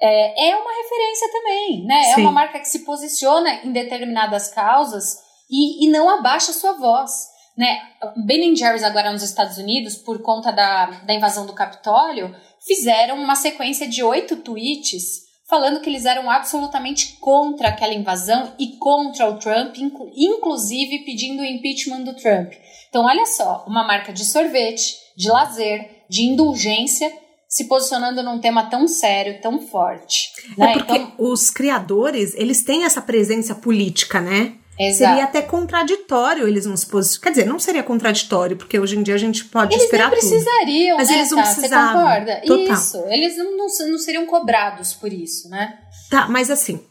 [0.02, 2.00] É, é uma referência também, né?
[2.00, 2.12] É Sim.
[2.12, 5.18] É uma marca que se posiciona em determinadas causas
[5.50, 7.33] e, e não abaixa a sua voz.
[7.58, 7.80] Né?
[8.26, 12.36] Ben Jerry's agora nos Estados Unidos, por conta da, da invasão do Capitólio,
[12.66, 18.78] fizeram uma sequência de oito tweets falando que eles eram absolutamente contra aquela invasão e
[18.78, 19.76] contra o Trump,
[20.16, 22.54] inclusive pedindo o impeachment do Trump.
[22.90, 27.12] Então, olha só, uma marca de sorvete, de lazer, de indulgência,
[27.48, 30.32] se posicionando num tema tão sério, tão forte.
[30.58, 30.74] É né?
[30.74, 34.56] porque então, os criadores, eles têm essa presença política, né?
[34.80, 35.12] Exato.
[35.12, 37.24] Seria até contraditório eles não se posicionarem.
[37.24, 40.28] Quer dizer, não seria contraditório, porque hoje em dia a gente pode eles esperar Eles
[40.28, 42.02] precisariam, Mas né, eles não tá, precisavam.
[42.02, 42.42] Você concorda?
[42.42, 42.74] Total.
[42.74, 45.78] Isso, eles não, não, não, seriam cobrados por isso, né?
[46.10, 46.82] Tá, mas assim,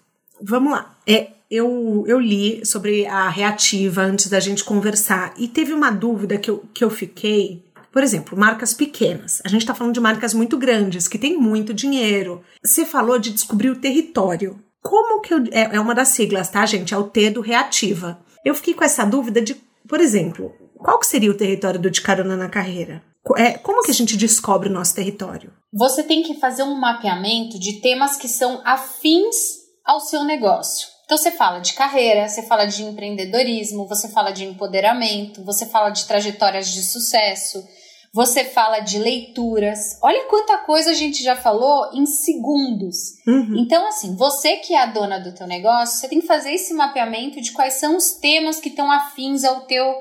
[0.41, 0.97] vamos lá.
[1.07, 6.39] É, eu, eu li sobre a reativa antes da gente conversar e teve uma dúvida
[6.39, 7.65] que eu, que eu fiquei.
[7.93, 9.43] Por exemplo, marcas pequenas.
[9.45, 12.43] A gente está falando de marcas muito grandes, que têm muito dinheiro.
[12.65, 14.59] Você falou de descobrir o território.
[14.83, 15.45] Como que eu.
[15.53, 16.93] É, é uma das siglas, tá, gente?
[16.93, 18.21] É o T do reativa.
[18.45, 19.55] Eu fiquei com essa dúvida de,
[19.89, 23.03] por exemplo, qual que seria o território do De Carona na Carreira?
[23.37, 25.53] É, como que a gente descobre o nosso território?
[25.73, 29.37] Você tem que fazer um mapeamento de temas que são afins
[29.85, 30.89] ao seu negócio.
[31.05, 35.91] Então você fala de carreira, você fala de empreendedorismo, você fala de empoderamento, você fala
[35.91, 37.63] de trajetórias de sucesso,
[38.13, 39.99] você fala de leituras.
[40.03, 43.17] Olha quanta coisa a gente já falou em segundos.
[43.27, 43.57] Uhum.
[43.59, 46.75] Então, assim, você que é a dona do teu negócio, você tem que fazer esse
[46.75, 49.95] mapeamento de quais são os temas que estão afins ao teu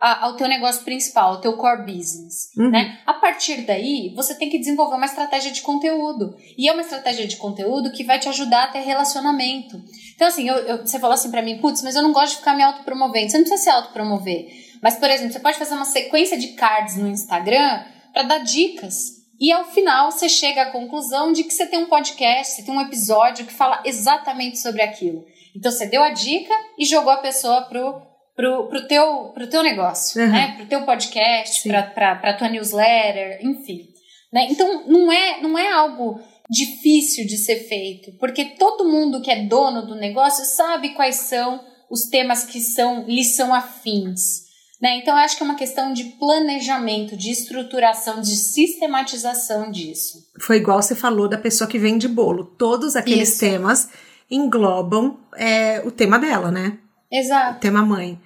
[0.00, 2.70] ao teu negócio principal, ao teu core business, uhum.
[2.70, 3.00] né?
[3.04, 6.36] A partir daí, você tem que desenvolver uma estratégia de conteúdo.
[6.56, 9.76] E é uma estratégia de conteúdo que vai te ajudar a ter relacionamento.
[10.14, 12.36] Então, assim, eu, eu, você falou assim para mim, putz, mas eu não gosto de
[12.36, 13.28] ficar me autopromovendo.
[13.28, 14.46] Você não precisa se autopromover.
[14.82, 19.18] Mas, por exemplo, você pode fazer uma sequência de cards no Instagram para dar dicas.
[19.40, 22.74] E ao final você chega à conclusão de que você tem um podcast, você tem
[22.74, 25.24] um episódio que fala exatamente sobre aquilo.
[25.54, 28.02] Então você deu a dica e jogou a pessoa pro,
[28.34, 30.28] pro, pro, teu, pro teu negócio, uhum.
[30.28, 30.54] né?
[30.56, 33.88] Pro teu podcast, para pra, pra tua newsletter, enfim.
[34.32, 34.48] Né?
[34.50, 39.44] Então não é, não é algo difícil de ser feito, porque todo mundo que é
[39.44, 44.47] dono do negócio sabe quais são os temas que são, lhes são afins.
[44.80, 44.98] Né?
[44.98, 50.18] Então, eu acho que é uma questão de planejamento, de estruturação, de sistematização disso.
[50.40, 52.44] Foi igual você falou da pessoa que vende bolo.
[52.44, 53.40] Todos aqueles Isso.
[53.40, 53.88] temas
[54.30, 56.78] englobam é, o tema dela, né?
[57.10, 57.56] Exato.
[57.56, 58.20] O tema mãe.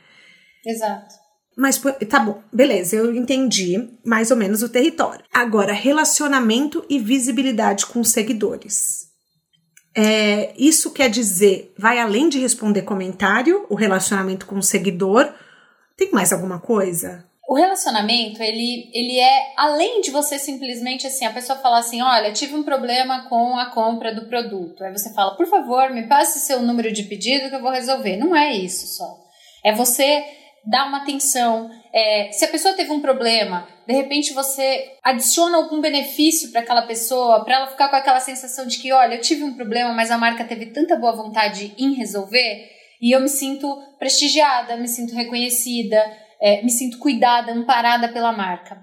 [0.66, 1.22] Exato.
[1.56, 5.24] Mas tá bom, beleza, eu entendi mais ou menos o território.
[5.32, 9.08] Agora, relacionamento e visibilidade com seguidores.
[9.94, 15.30] É, isso quer dizer, vai além de responder comentário, o relacionamento com o seguidor.
[15.96, 17.24] Tem mais alguma coisa?
[17.48, 22.32] O relacionamento, ele, ele é além de você simplesmente assim, a pessoa falar assim: olha,
[22.32, 24.82] tive um problema com a compra do produto.
[24.82, 28.16] Aí você fala, por favor, me passe seu número de pedido que eu vou resolver.
[28.16, 29.18] Não é isso só.
[29.64, 30.24] É você
[30.64, 31.70] dar uma atenção.
[31.92, 36.82] É, se a pessoa teve um problema, de repente você adiciona algum benefício para aquela
[36.82, 40.10] pessoa, para ela ficar com aquela sensação de que, olha, eu tive um problema, mas
[40.10, 42.70] a marca teve tanta boa vontade em resolver
[43.02, 46.00] e eu me sinto prestigiada, me sinto reconhecida,
[46.40, 48.80] é, me sinto cuidada, amparada pela marca.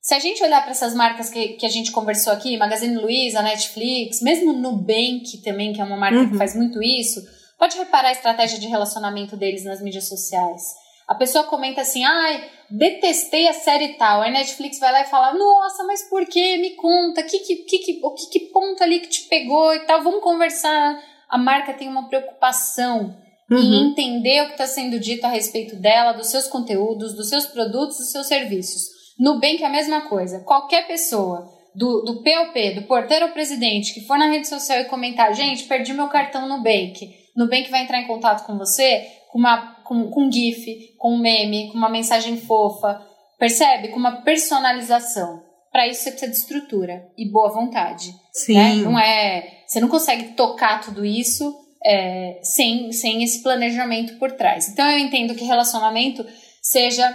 [0.00, 3.40] Se a gente olhar para essas marcas que, que a gente conversou aqui, Magazine Luiza,
[3.40, 6.30] Netflix, mesmo Nubank também, que é uma marca uhum.
[6.30, 7.22] que faz muito isso,
[7.56, 10.60] pode reparar a estratégia de relacionamento deles nas mídias sociais.
[11.06, 14.22] A pessoa comenta assim, ai, detestei a série tal.
[14.22, 16.56] Aí a Netflix vai lá e fala, nossa, mas por quê?
[16.56, 20.02] Me conta, que, que, que, o que, que ponto ali que te pegou e tal,
[20.02, 21.00] vamos conversar.
[21.28, 23.21] A marca tem uma preocupação
[23.54, 23.60] uhum.
[23.60, 27.46] em entender o que está sendo dito a respeito dela, dos seus conteúdos, dos seus
[27.46, 28.82] produtos, dos seus serviços.
[29.18, 30.40] Nubank é a mesma coisa.
[30.40, 34.84] Qualquer pessoa do, do POP, do porteiro ao presidente, que for na rede social e
[34.84, 37.10] comentar, gente, perdi meu cartão no Nubank.
[37.36, 41.18] Nubank vai entrar em contato com você com, uma, com, com um GIF, com um
[41.18, 43.00] meme, com uma mensagem fofa,
[43.38, 43.88] percebe?
[43.88, 45.42] Com uma personalização.
[45.72, 48.12] Para isso você precisa de estrutura e boa vontade.
[48.30, 48.54] Sim.
[48.54, 48.74] Né?
[48.74, 54.68] Não é, você não consegue tocar tudo isso é, sem, sem esse planejamento por trás.
[54.68, 56.24] Então eu entendo que relacionamento
[56.60, 57.10] seja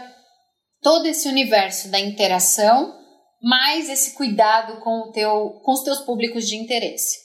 [0.81, 2.95] todo esse universo da interação,
[3.41, 7.17] mais esse cuidado com, o teu, com os teus públicos de interesse.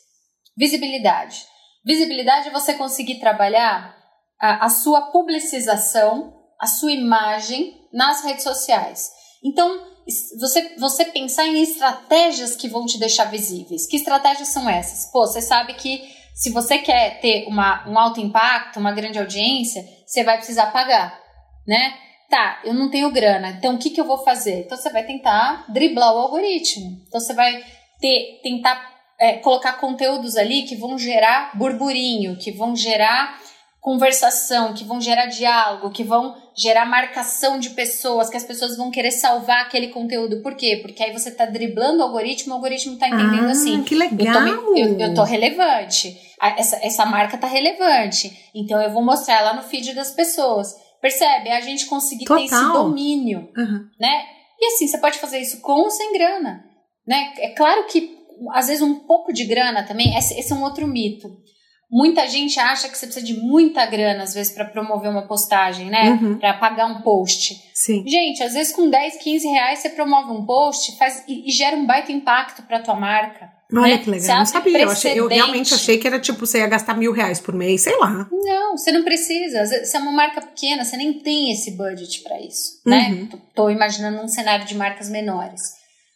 [0.57, 1.45] Visibilidade.
[1.85, 3.97] Visibilidade é você conseguir trabalhar
[4.41, 9.11] a, a sua publicização, a sua imagem nas redes sociais.
[9.45, 9.93] Então,
[10.39, 13.87] você, você pensar em estratégias que vão te deixar visíveis.
[13.87, 15.11] Que estratégias são essas?
[15.11, 19.85] Pô, você sabe que se você quer ter uma, um alto impacto, uma grande audiência,
[20.07, 21.19] você vai precisar pagar,
[21.67, 21.95] né?
[22.31, 24.61] Tá, eu não tenho grana, então o que, que eu vou fazer?
[24.61, 27.03] Então você vai tentar driblar o algoritmo.
[27.07, 27.63] Então você vai
[28.01, 28.91] ter, tentar
[29.21, 33.39] é, colocar conteúdos ali que vão gerar burburinho, que vão gerar
[33.83, 38.93] conversação, que vão gerar diálogo, que vão gerar marcação de pessoas, que as pessoas vão
[38.93, 40.41] querer salvar aquele conteúdo.
[40.41, 40.79] Por quê?
[40.81, 43.83] Porque aí você está driblando o algoritmo, o algoritmo está entendendo ah, assim.
[43.83, 44.47] Que legal!
[44.47, 46.17] Eu tô, eu, eu tô relevante.
[46.41, 48.51] Essa, essa marca tá relevante.
[48.55, 50.77] Então eu vou mostrar ela no feed das pessoas.
[51.01, 51.51] Percebe?
[51.51, 52.39] A gente conseguir Total.
[52.39, 53.85] ter esse domínio, uhum.
[53.99, 54.27] né?
[54.61, 56.65] E assim, você pode fazer isso com ou sem grana,
[57.05, 57.33] né?
[57.39, 58.17] É claro que
[58.53, 61.29] às vezes um pouco de grana também, esse, esse é um outro mito.
[61.93, 65.91] Muita gente acha que você precisa de muita grana, às vezes, para promover uma postagem,
[65.91, 66.13] né?
[66.13, 66.39] Uhum.
[66.39, 67.61] Para pagar um post.
[67.75, 68.03] Sim.
[68.09, 71.77] Gente, às vezes com 10, 15 reais você promove um post faz, e, e gera
[71.77, 73.53] um baita impacto para tua marca.
[73.71, 73.99] Olha né?
[73.99, 74.81] que legal, não sabia.
[74.81, 77.83] Eu, achei, eu, realmente achei que era tipo, você ia gastar mil reais por mês,
[77.83, 78.27] sei lá.
[78.31, 79.67] Não, você não precisa.
[79.67, 83.09] Você é uma marca pequena, você nem tem esse budget para isso, né?
[83.09, 83.15] uhum.
[83.17, 83.29] né?
[83.31, 85.61] Tô, tô imaginando um cenário de marcas menores.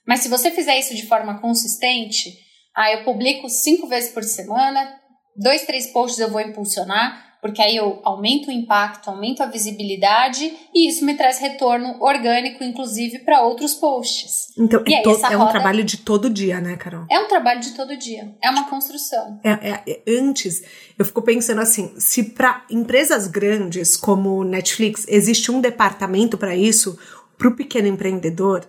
[0.07, 2.33] Mas se você fizer isso de forma consistente,
[2.75, 5.01] ah, eu publico cinco vezes por semana,
[5.37, 10.53] dois, três posts eu vou impulsionar, porque aí eu aumento o impacto, aumento a visibilidade
[10.75, 14.53] e isso me traz retorno orgânico, inclusive, para outros posts.
[14.59, 17.07] Então, e aí, to, é roda, um trabalho de todo dia, né, Carol?
[17.11, 18.35] É um trabalho de todo dia.
[18.43, 19.41] É uma construção.
[19.45, 20.65] É, é, é antes,
[20.99, 26.99] eu fico pensando assim: se para empresas grandes como Netflix existe um departamento para isso,
[27.39, 28.67] para o pequeno empreendedor,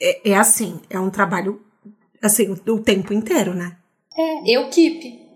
[0.00, 1.60] é, é assim: é um trabalho
[2.22, 3.76] assim, o, o tempo inteiro, né?
[4.16, 5.27] É, eu keep.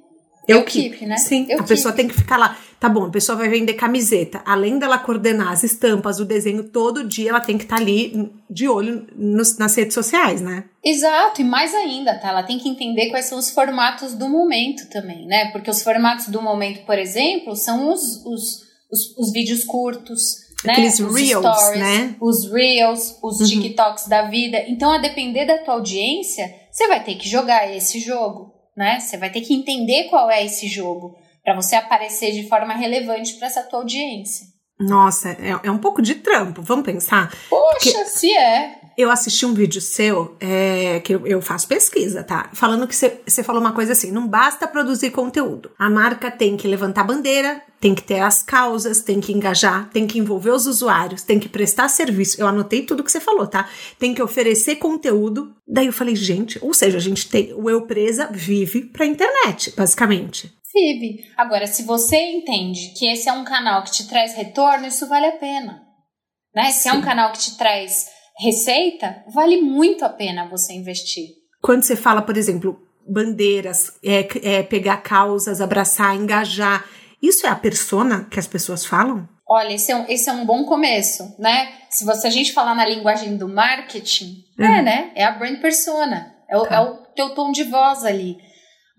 [0.46, 1.16] Eu keep, né?
[1.16, 2.58] Sim, eu a pessoa tem que ficar lá.
[2.80, 4.42] Tá bom, a pessoa vai vender camiseta.
[4.44, 8.32] Além dela coordenar as estampas, o desenho, todo dia ela tem que estar tá ali
[8.50, 10.64] de olho nos, nas redes sociais, né?
[10.84, 12.30] Exato, e mais ainda, tá?
[12.30, 15.52] Ela tem que entender quais são os formatos do momento também, né?
[15.52, 20.72] Porque os formatos do momento, por exemplo, são os, os, os, os vídeos curtos, né?
[20.72, 22.16] Aqueles os reels, stories, né?
[22.20, 23.46] Os reels, os uhum.
[23.46, 24.58] TikToks da vida.
[24.66, 29.00] Então, a depender da tua audiência, você vai ter que jogar esse jogo né?
[29.00, 33.34] Você vai ter que entender qual é esse jogo para você aparecer de forma relevante
[33.34, 34.46] para essa tua audiência.
[34.78, 37.32] Nossa, é, é, um pouco de trampo, vamos pensar?
[37.48, 38.80] Poxa, se é.
[38.96, 42.50] Eu assisti um vídeo seu, é, que eu, eu, faço pesquisa, tá?
[42.52, 45.70] Falando que você falou uma coisa assim: não basta produzir conteúdo.
[45.78, 50.06] A marca tem que levantar bandeira, tem que ter as causas, tem que engajar, tem
[50.06, 52.40] que envolver os usuários, tem que prestar serviço.
[52.40, 53.68] Eu anotei tudo que você falou, tá?
[53.98, 55.54] Tem que oferecer conteúdo.
[55.66, 57.52] Daí eu falei, gente, ou seja, a gente tem.
[57.54, 60.52] O Eu Presa vive pra internet, basicamente.
[60.74, 61.24] Vive.
[61.36, 65.26] Agora, se você entende que esse é um canal que te traz retorno, isso vale
[65.26, 65.82] a pena.
[66.54, 66.70] Né?
[66.70, 68.06] Se é um canal que te traz
[68.38, 71.30] receita, vale muito a pena você investir.
[71.60, 76.84] Quando você fala, por exemplo, bandeiras, é, é pegar causas, abraçar, engajar.
[77.22, 79.28] Isso é a persona que as pessoas falam?
[79.48, 81.72] Olha, esse é um, esse é um bom começo, né?
[81.90, 84.64] Se você, a gente falar na linguagem do marketing, uhum.
[84.64, 85.12] é, né?
[85.14, 86.32] É a brand persona.
[86.48, 86.76] É o, tá.
[86.76, 88.36] é o teu tom de voz ali.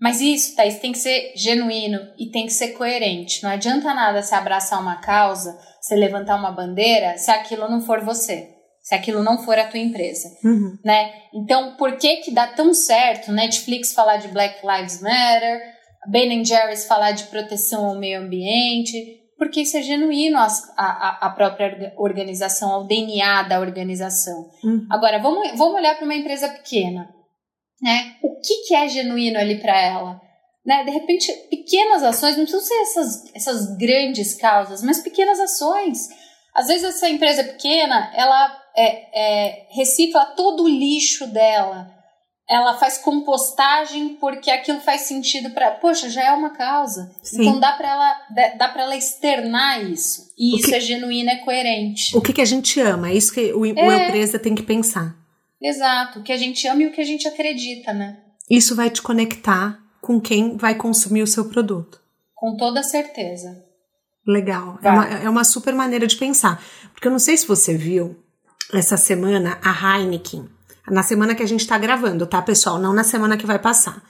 [0.00, 3.42] Mas isso, Thaís, tem que ser genuíno e tem que ser coerente.
[3.42, 8.04] Não adianta nada se abraçar uma causa, se levantar uma bandeira, se aquilo não for
[8.04, 8.53] você.
[8.84, 10.78] Se aquilo não for a tua empresa, uhum.
[10.84, 11.10] né?
[11.34, 15.60] Então, por que que dá tão certo Netflix falar de Black Lives Matter,
[16.06, 19.22] Ben Jerry's falar de proteção ao meio ambiente?
[19.38, 24.50] Porque isso é genuíno a própria organização, ao DNA da organização.
[24.62, 24.86] Uhum.
[24.90, 27.08] Agora, vamos, vamos olhar para uma empresa pequena
[27.84, 28.16] né?
[28.22, 30.18] O que, que é genuíno ali para ela?
[30.64, 30.84] Né?
[30.84, 36.08] De repente, pequenas ações, não precisam ser essas, essas grandes causas, mas pequenas ações.
[36.54, 41.92] Às vezes essa empresa pequena, ela é, é, recicla todo o lixo dela.
[42.48, 47.10] Ela faz compostagem porque aquilo faz sentido para, poxa, já é uma causa.
[47.22, 47.42] Sim.
[47.42, 50.30] Então dá para ela dá para ela externar isso.
[50.36, 52.14] E o isso que, é genuíno, é coerente.
[52.14, 53.08] O que, que a gente ama?
[53.08, 55.16] É isso que o, é, empresa tem que pensar.
[55.62, 58.18] Exato, o que a gente ama e o que a gente acredita, né?
[58.50, 61.98] Isso vai te conectar com quem vai consumir o seu produto.
[62.34, 63.64] Com toda certeza.
[64.26, 64.78] Legal.
[64.82, 66.62] É uma, é uma super maneira de pensar.
[66.92, 68.23] Porque eu não sei se você viu
[68.72, 70.48] essa semana a Heineken,
[70.90, 72.78] na semana que a gente está gravando, tá, pessoal?
[72.78, 74.02] Não na semana que vai passar.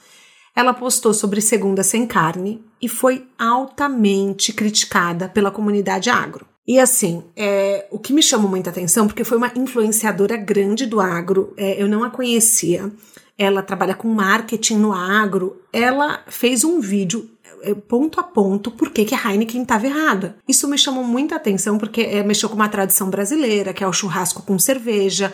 [0.55, 6.45] Ela postou sobre segunda sem carne e foi altamente criticada pela comunidade agro.
[6.67, 10.99] E assim, é, o que me chamou muita atenção, porque foi uma influenciadora grande do
[10.99, 12.91] agro, é, eu não a conhecia,
[13.37, 17.29] ela trabalha com marketing no agro, ela fez um vídeo
[17.73, 20.37] ponto a ponto por que a Heineken estava errada.
[20.47, 23.93] Isso me chamou muita atenção porque é, mexeu com uma tradição brasileira, que é o
[23.93, 25.33] churrasco com cerveja.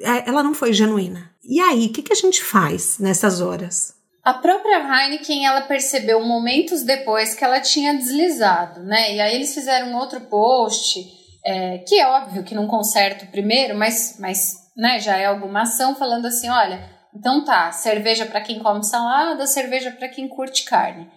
[0.00, 1.30] É, ela não foi genuína.
[1.44, 3.94] E aí, o que, que a gente faz nessas horas?
[4.24, 9.14] A própria Heineken, ela percebeu momentos depois que ela tinha deslizado, né?
[9.14, 11.06] E aí eles fizeram outro post,
[11.44, 15.62] é, que é óbvio que não conserta o primeiro, mas, mas né, já é alguma
[15.62, 20.64] ação falando assim, olha, então tá, cerveja para quem come salada, cerveja para quem curte
[20.64, 21.08] carne.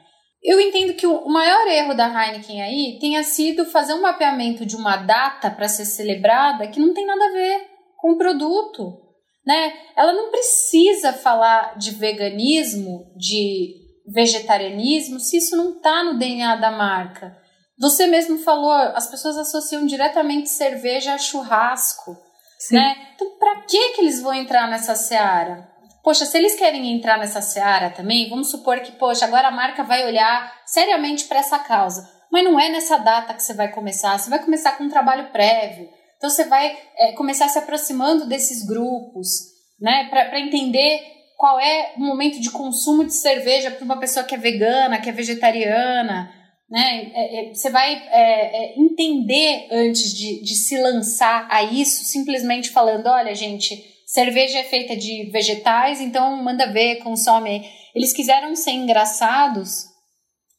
[0.44, 4.76] Eu entendo que o maior erro da Heineken aí tenha sido fazer um mapeamento de
[4.76, 9.10] uma data para ser celebrada que não tem nada a ver com o produto
[9.46, 9.74] né?
[9.96, 13.76] Ela não precisa falar de veganismo, de
[14.14, 17.38] vegetarianismo, se isso não está no DNA da marca.
[17.80, 22.18] Você mesmo falou, as pessoas associam diretamente cerveja a churrasco,
[22.60, 22.76] Sim.
[22.76, 22.96] né?
[23.16, 25.69] Então, para que que eles vão entrar nessa seara?
[26.04, 29.84] Poxa, se eles querem entrar nessa seara também, vamos supor que, poxa, agora a marca
[29.84, 32.08] vai olhar seriamente para essa causa.
[32.32, 35.32] Mas não é nessa data que você vai começar, você vai começar com um trabalho
[35.32, 35.90] prévio.
[36.18, 39.28] Então você vai é, começar se aproximando desses grupos,
[39.80, 41.02] né, para entender
[41.38, 45.10] qual é o momento de consumo de cerveja para uma pessoa que é vegana, que
[45.10, 46.30] é vegetariana,
[46.70, 47.12] né?
[47.16, 52.70] É, é, você vai é, é, entender antes de, de se lançar a isso, simplesmente
[52.70, 57.64] falando, olha, gente, cerveja é feita de vegetais, então manda ver, consome.
[57.96, 59.86] Eles quiseram ser engraçados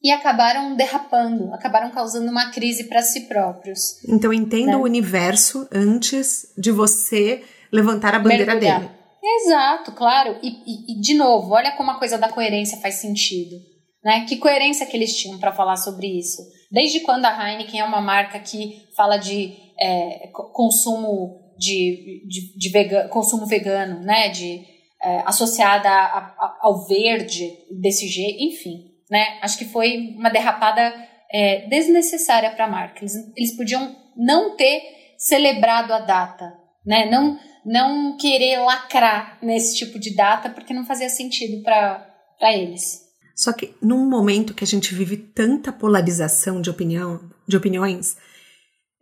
[0.03, 4.03] e acabaram derrapando, acabaram causando uma crise para si próprios.
[4.09, 4.77] Então entenda né?
[4.77, 8.81] o universo antes de você levantar a bandeira Mergulhar.
[8.81, 9.01] dele.
[9.23, 10.39] Exato, claro.
[10.43, 13.57] E, e, e, de novo, olha como a coisa da coerência faz sentido.
[14.03, 14.25] Né?
[14.27, 16.41] Que coerência que eles tinham para falar sobre isso?
[16.73, 22.69] Desde quando a Heineken é uma marca que fala de é, consumo de, de, de
[22.71, 24.29] vega, consumo vegano, né?
[24.31, 24.65] De,
[25.03, 29.39] é, associada a, a, ao verde desse jeito, enfim né?
[29.43, 30.95] Acho que foi uma derrapada
[31.31, 33.01] é, desnecessária para a marca.
[33.01, 34.81] Eles, eles podiam não ter
[35.19, 36.53] celebrado a data,
[36.87, 37.11] né?
[37.11, 43.11] Não, não querer lacrar nesse tipo de data porque não fazia sentido para eles.
[43.35, 48.17] Só que num momento que a gente vive tanta polarização de opinião, de opiniões,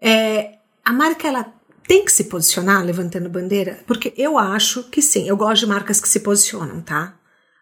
[0.00, 1.52] é, a marca ela
[1.88, 5.26] tem que se posicionar levantando bandeira, porque eu acho que sim.
[5.26, 7.14] Eu gosto de marcas que se posicionam, tá?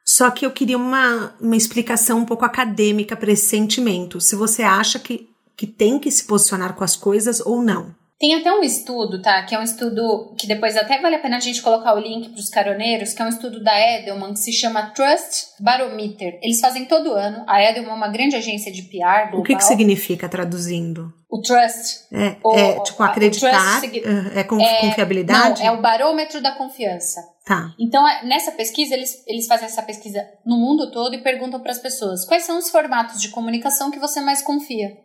[0.05, 4.21] Só que eu queria uma, uma explicação um pouco acadêmica para esse sentimento.
[4.21, 7.95] Se você acha que, que tem que se posicionar com as coisas ou não.
[8.19, 9.43] Tem até um estudo, tá?
[9.43, 12.31] Que é um estudo que depois até vale a pena a gente colocar o link
[12.31, 16.39] para os caroneiros, que é um estudo da Edelman que se chama Trust Barometer.
[16.43, 17.45] Eles fazem todo ano.
[17.47, 19.41] A Edelman é uma grande agência de PR global.
[19.41, 21.13] O que, que significa traduzindo?
[21.31, 22.07] O trust.
[22.11, 25.61] É, o, é tipo acreditar, é, é com é, confiabilidade?
[25.61, 27.21] Não, é o barômetro da confiança.
[27.45, 27.75] Tá.
[27.79, 31.73] Então, é, nessa pesquisa, eles, eles fazem essa pesquisa no mundo todo e perguntam para
[31.73, 34.97] as pessoas quais são os formatos de comunicação que você mais confia.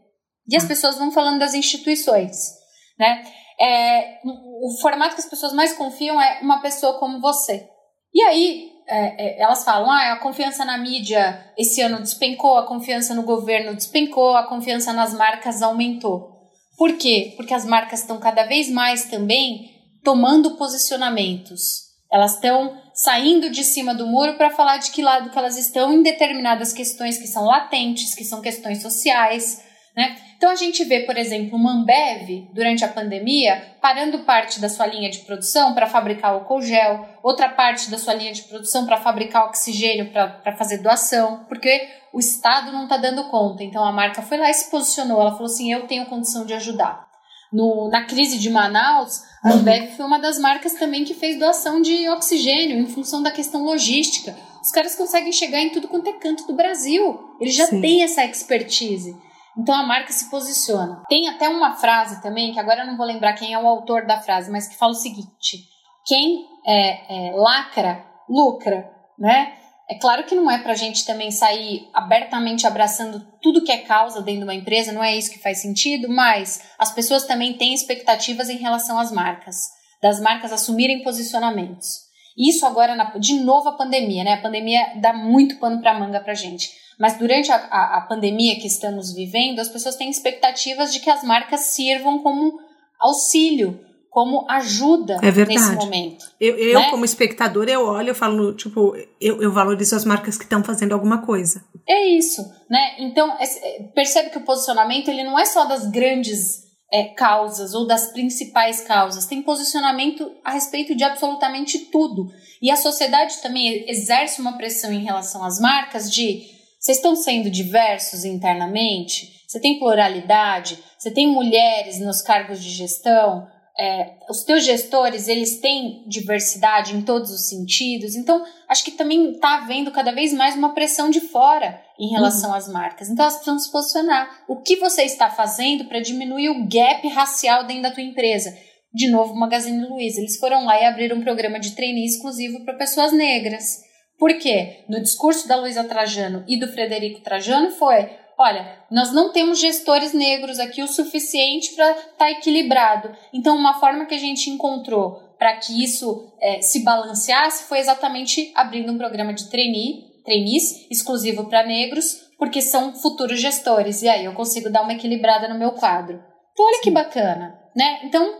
[0.47, 0.69] E as tá.
[0.69, 2.60] pessoas vão falando das instituições
[2.97, 3.23] né?
[3.59, 7.67] É, o formato que as pessoas mais confiam é uma pessoa como você,
[8.13, 12.65] E aí, é, é, elas falam: ah, a confiança na mídia esse ano despencou, a
[12.65, 16.29] confiança no governo despencou, a confiança nas marcas aumentou.
[16.77, 17.33] Por quê?
[17.37, 19.69] Porque as marcas estão cada vez mais também
[20.03, 21.91] tomando posicionamentos.
[22.11, 25.93] Elas estão saindo de cima do muro para falar de que lado que elas estão
[25.93, 29.63] em determinadas questões que são latentes, que são questões sociais,
[29.95, 30.17] né?
[30.37, 34.87] Então a gente vê, por exemplo, uma Ambev, durante a pandemia, parando parte da sua
[34.87, 38.97] linha de produção para fabricar álcool gel, outra parte da sua linha de produção para
[38.97, 43.63] fabricar oxigênio para fazer doação, porque o Estado não está dando conta.
[43.63, 45.21] Então a marca foi lá e se posicionou.
[45.21, 47.05] Ela falou assim: eu tenho condição de ajudar.
[47.51, 49.55] No, na crise de Manaus, a uhum.
[49.55, 53.63] Ambev foi uma das marcas também que fez doação de oxigênio em função da questão
[53.65, 54.33] logística.
[54.63, 57.35] Os caras conseguem chegar em tudo quanto é canto do Brasil.
[57.41, 57.81] Eles já Sim.
[57.81, 59.15] têm essa expertise.
[59.57, 61.03] Então a marca se posiciona.
[61.09, 64.05] Tem até uma frase também, que agora eu não vou lembrar quem é o autor
[64.05, 65.67] da frase, mas que fala o seguinte:
[66.05, 69.53] quem é, é, lacra, lucra, né?
[69.89, 73.79] É claro que não é para a gente também sair abertamente abraçando tudo que é
[73.79, 77.57] causa dentro de uma empresa, não é isso que faz sentido, mas as pessoas também
[77.57, 79.57] têm expectativas em relação às marcas,
[80.01, 82.09] das marcas assumirem posicionamentos.
[82.37, 84.33] Isso agora, na, de novo, a pandemia, né?
[84.35, 86.69] A pandemia dá muito pano para manga para gente.
[86.99, 91.09] Mas durante a, a, a pandemia que estamos vivendo, as pessoas têm expectativas de que
[91.09, 92.59] as marcas sirvam como
[92.99, 93.79] auxílio,
[94.11, 96.25] como ajuda é nesse momento.
[96.39, 96.89] Eu, eu né?
[96.89, 100.91] como espectador, eu olho e falo, tipo, eu, eu valorizo as marcas que estão fazendo
[100.91, 101.63] alguma coisa.
[101.87, 102.95] É isso, né?
[102.99, 107.87] Então, é, percebe que o posicionamento, ele não é só das grandes é, causas ou
[107.87, 112.27] das principais causas, tem posicionamento a respeito de absolutamente tudo.
[112.61, 117.51] E a sociedade também exerce uma pressão em relação às marcas de vocês estão sendo
[117.51, 119.43] diversos internamente?
[119.47, 120.79] Você tem pluralidade?
[120.97, 123.47] Você tem mulheres nos cargos de gestão?
[123.79, 128.15] É, os teus gestores, eles têm diversidade em todos os sentidos?
[128.15, 132.49] Então, acho que também está havendo cada vez mais uma pressão de fora em relação
[132.49, 132.55] uhum.
[132.55, 133.09] às marcas.
[133.09, 134.27] Então, elas precisam se posicionar.
[134.49, 138.57] O que você está fazendo para diminuir o gap racial dentro da tua empresa?
[138.91, 140.19] De novo, o Magazine Luiza.
[140.19, 143.90] Eles foram lá e abriram um programa de trainee exclusivo para pessoas negras.
[144.21, 144.83] Por quê?
[144.87, 148.07] No discurso da Luísa Trajano e do Frederico Trajano foi:
[148.37, 153.11] olha, nós não temos gestores negros aqui o suficiente para estar tá equilibrado.
[153.33, 158.51] Então, uma forma que a gente encontrou para que isso é, se balanceasse foi exatamente
[158.53, 164.03] abrindo um programa de trainee, trainees exclusivo para negros, porque são futuros gestores.
[164.03, 166.23] E aí eu consigo dar uma equilibrada no meu quadro.
[166.51, 166.83] Então, olha Sim.
[166.83, 168.01] que bacana, né?
[168.03, 168.39] Então,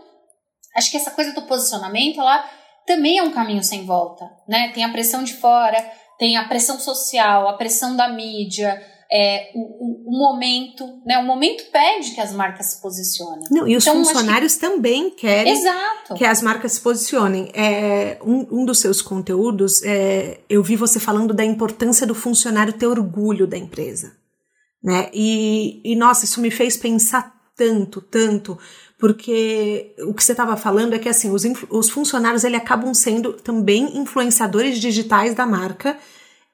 [0.76, 2.48] acho que essa coisa do posicionamento, ela
[2.86, 4.70] também é um caminho sem volta, né?
[4.72, 5.76] Tem a pressão de fora,
[6.18, 8.80] tem a pressão social, a pressão da mídia,
[9.10, 11.18] é, o, o, o, momento, né?
[11.18, 13.46] O momento pede que as marcas se posicionem.
[13.50, 14.60] Não, e os então, funcionários que...
[14.60, 16.14] também querem Exato.
[16.14, 17.50] que as marcas se posicionem.
[17.54, 22.72] É, um, um dos seus conteúdos, é, eu vi você falando da importância do funcionário
[22.72, 24.16] ter orgulho da empresa.
[24.82, 25.10] Né?
[25.12, 28.58] E, e nossa, isso me fez pensar tanto, tanto,
[29.02, 33.32] porque o que você estava falando é que assim os, os funcionários ele acabam sendo
[33.32, 35.98] também influenciadores digitais da marca,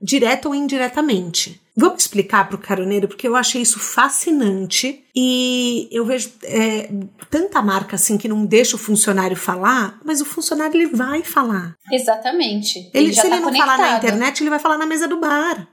[0.01, 1.61] direta ou indiretamente.
[1.77, 6.89] Vamos explicar para o caroneiro, porque eu achei isso fascinante e eu vejo é,
[7.29, 11.77] tanta marca assim que não deixa o funcionário falar, mas o funcionário ele vai falar.
[11.93, 12.79] Exatamente.
[12.95, 13.77] Ele, ele se tá ele não conectado.
[13.77, 15.69] falar na internet, ele vai falar na mesa do bar.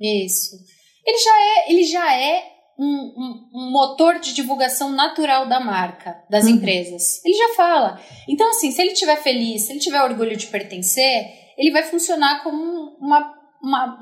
[0.00, 0.56] Isso.
[1.04, 6.44] Ele já é, ele já é um, um, motor de divulgação natural da marca, das
[6.44, 6.52] uhum.
[6.52, 7.22] empresas.
[7.24, 8.00] Ele já fala.
[8.26, 12.42] Então, assim, se ele estiver feliz, se ele tiver orgulho de pertencer, ele vai funcionar
[12.42, 13.98] como uma, uma,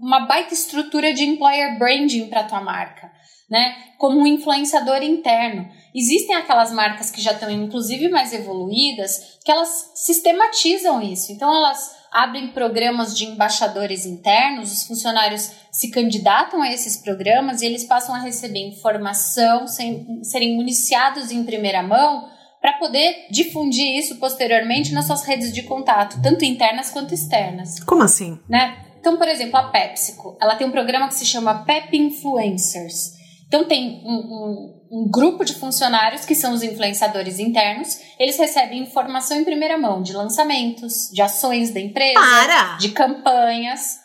[0.00, 3.12] uma baita estrutura de employer branding para a tua marca.
[3.50, 5.68] Né, como um influenciador interno.
[5.94, 11.30] Existem aquelas marcas que já estão, inclusive, mais evoluídas, que elas sistematizam isso.
[11.30, 17.66] Então, elas abrem programas de embaixadores internos, os funcionários se candidatam a esses programas e
[17.66, 22.28] eles passam a receber informação, sem, serem municiados em primeira mão
[22.60, 27.80] para poder difundir isso posteriormente nas suas redes de contato, tanto internas quanto externas.
[27.80, 28.38] Como assim?
[28.48, 28.78] Né?
[29.00, 33.12] Então, por exemplo, a PepsiCo, ela tem um programa que se chama Pep Influencers.
[33.48, 37.98] Então tem um, um, um, grupo de funcionários que são os influenciadores internos.
[38.18, 42.76] Eles recebem informação em primeira mão de lançamentos, de ações da empresa, Para.
[42.76, 43.98] de campanhas.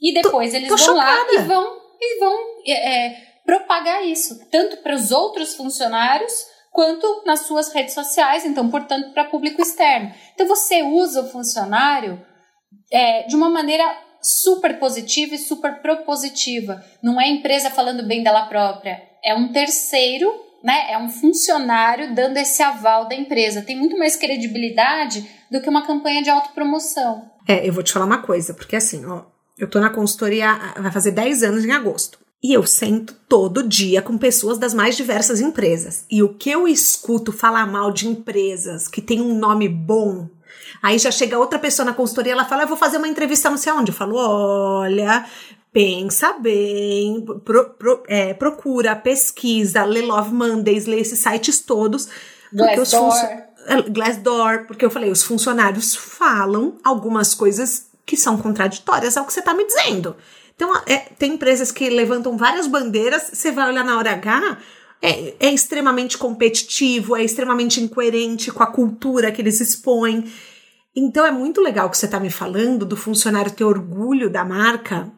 [0.00, 1.10] E depois tô, eles tô vão chocada.
[1.10, 6.32] lá e vão, e vão é, é propagar isso, tanto para os outros funcionários
[6.70, 10.12] quanto nas suas redes sociais, então, portanto, para público externo.
[10.34, 12.24] Então você usa o funcionário
[12.92, 13.84] é, de uma maneira
[14.22, 16.84] super positiva e super propositiva.
[17.02, 20.30] Não é empresa falando bem dela própria, é um terceiro,
[20.62, 20.92] né?
[20.92, 23.62] É um funcionário dando esse aval da empresa.
[23.62, 27.30] Tem muito mais credibilidade do que uma campanha de autopromoção.
[27.48, 29.22] É, eu vou te falar uma coisa, porque assim, ó,
[29.58, 32.18] eu tô na consultoria, vai fazer 10 anos em agosto.
[32.42, 36.06] E eu sento todo dia com pessoas das mais diversas empresas.
[36.10, 40.26] E o que eu escuto falar mal de empresas que tem um nome bom,
[40.82, 43.56] aí já chega outra pessoa na consultoria, ela fala: Eu vou fazer uma entrevista não
[43.56, 43.90] sei onde.
[43.90, 45.24] Eu falo: Olha,
[45.72, 52.08] pensa bem, pro, pro, é, procura, pesquisa, lê Love Mondays, lê esses sites todos.
[52.52, 53.14] Glassdoor.
[53.66, 59.32] É, Glassdoor, porque eu falei: os funcionários falam algumas coisas que são contraditórias ao que
[59.32, 60.16] você está me dizendo.
[60.56, 64.58] Então, é, tem empresas que levantam várias bandeiras, você vai olhar na hora H,
[65.00, 70.30] é, é, extremamente competitivo, é extremamente incoerente com a cultura que eles expõem.
[70.94, 75.10] Então, é muito legal que você está me falando do funcionário ter orgulho da marca,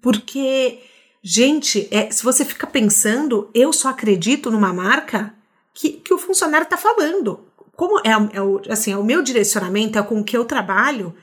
[0.00, 0.80] porque,
[1.22, 5.34] gente, é, se você fica pensando, eu só acredito numa marca
[5.72, 7.46] que, que o funcionário está falando.
[7.74, 11.14] Como é, é, o, assim, é o meu direcionamento, é com o que eu trabalho,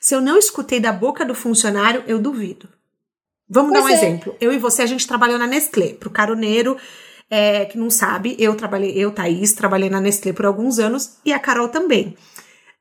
[0.00, 2.68] se eu não escutei da boca do funcionário, eu duvido.
[3.48, 3.96] Vamos pois dar um é.
[3.96, 4.36] exemplo.
[4.40, 5.92] Eu e você, a gente trabalhou na Nestlé.
[5.94, 6.76] Pro caroneiro
[7.30, 11.32] é, que não sabe, eu trabalhei, eu, Thaís, trabalhei na Nestlé por alguns anos e
[11.32, 12.16] a Carol também.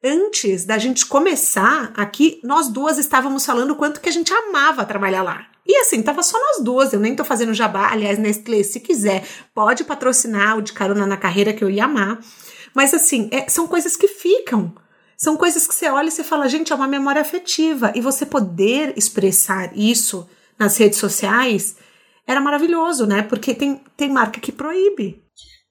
[0.03, 5.21] Antes da gente começar aqui, nós duas estávamos falando quanto que a gente amava trabalhar
[5.21, 5.45] lá.
[5.63, 7.91] E assim, tava só nós duas, eu nem tô fazendo jabá.
[7.91, 9.23] Aliás, Nestlé, se quiser,
[9.53, 12.19] pode patrocinar o de carona na carreira que eu ia amar.
[12.73, 14.73] Mas assim, é, são coisas que ficam.
[15.15, 17.91] São coisas que você olha e você fala, gente, é uma memória afetiva.
[17.93, 20.27] E você poder expressar isso
[20.57, 21.75] nas redes sociais,
[22.25, 23.21] era maravilhoso, né?
[23.21, 25.21] Porque tem, tem marca que proíbe.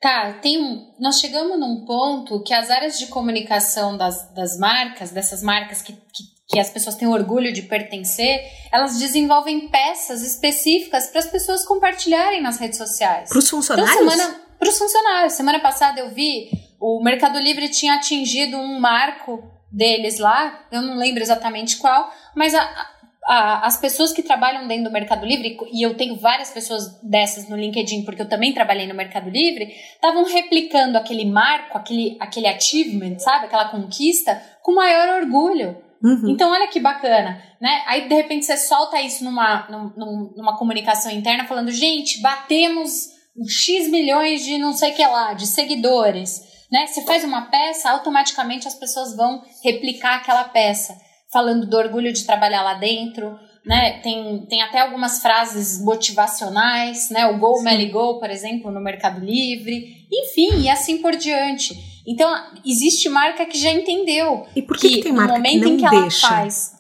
[0.00, 5.10] Tá, tem um, nós chegamos num ponto que as áreas de comunicação das, das marcas,
[5.10, 8.40] dessas marcas que, que, que as pessoas têm orgulho de pertencer,
[8.72, 13.28] elas desenvolvem peças específicas para as pessoas compartilharem nas redes sociais.
[13.28, 13.94] Para os funcionários?
[13.94, 15.32] Então, semana, para os funcionários.
[15.34, 20.96] Semana passada eu vi o Mercado Livre tinha atingido um marco deles lá, eu não
[20.96, 22.90] lembro exatamente qual, mas a,
[23.26, 27.48] a, as pessoas que trabalham dentro do Mercado Livre, e eu tenho várias pessoas dessas
[27.48, 32.46] no LinkedIn, porque eu também trabalhei no Mercado Livre, estavam replicando aquele marco, aquele, aquele
[32.46, 33.46] achievement, sabe?
[33.46, 35.76] Aquela conquista, com maior orgulho.
[36.02, 36.30] Uhum.
[36.30, 37.82] Então, olha que bacana, né?
[37.86, 43.10] Aí, de repente, você solta isso numa, numa, numa comunicação interna, falando, gente, batemos
[43.46, 46.42] X milhões de não sei o que lá, de seguidores,
[46.72, 46.86] né?
[46.86, 52.24] Você faz uma peça, automaticamente as pessoas vão replicar aquela peça falando do orgulho de
[52.24, 54.00] trabalhar lá dentro, né?
[54.00, 57.26] Tem, tem até algumas frases motivacionais, né?
[57.26, 61.74] O Go Melly Go, por exemplo, no Mercado Livre, enfim, e assim por diante.
[62.06, 62.28] Então,
[62.64, 65.66] existe marca que já entendeu e por que, que, que tem marca no momento que
[65.66, 66.28] não em que ela deixa?
[66.28, 66.72] faz.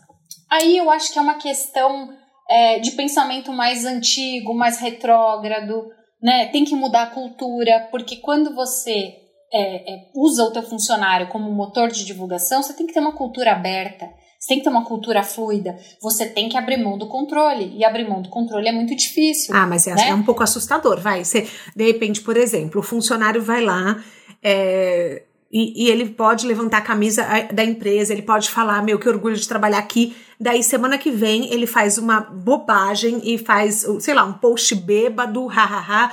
[0.50, 2.10] Aí eu acho que é uma questão
[2.48, 5.88] é, de pensamento mais antigo, mais retrógrado,
[6.20, 6.46] né?
[6.46, 9.14] Tem que mudar a cultura, porque quando você
[9.52, 13.16] é, é, usa o teu funcionário como motor de divulgação, você tem que ter uma
[13.16, 14.08] cultura aberta.
[14.40, 15.78] Você tem que ter uma cultura fluida.
[16.00, 17.76] Você tem que abrir mão do controle.
[17.76, 19.54] E abrir mão do controle é muito difícil.
[19.54, 20.08] Ah, mas é, né?
[20.08, 21.22] é um pouco assustador, vai.
[21.22, 24.02] Você, de repente, por exemplo, o funcionário vai lá.
[24.42, 29.08] É, e, e, ele pode levantar a camisa da empresa, ele pode falar, meu, que
[29.08, 30.16] orgulho de trabalhar aqui.
[30.40, 35.46] Daí, semana que vem, ele faz uma bobagem e faz, sei lá, um post bêbado,
[35.48, 36.12] hahaha.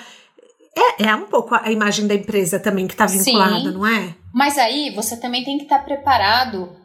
[0.76, 4.14] É, é um pouco a imagem da empresa também que está vinculada, Sim, não é?
[4.34, 6.76] Mas aí você também tem que estar tá preparado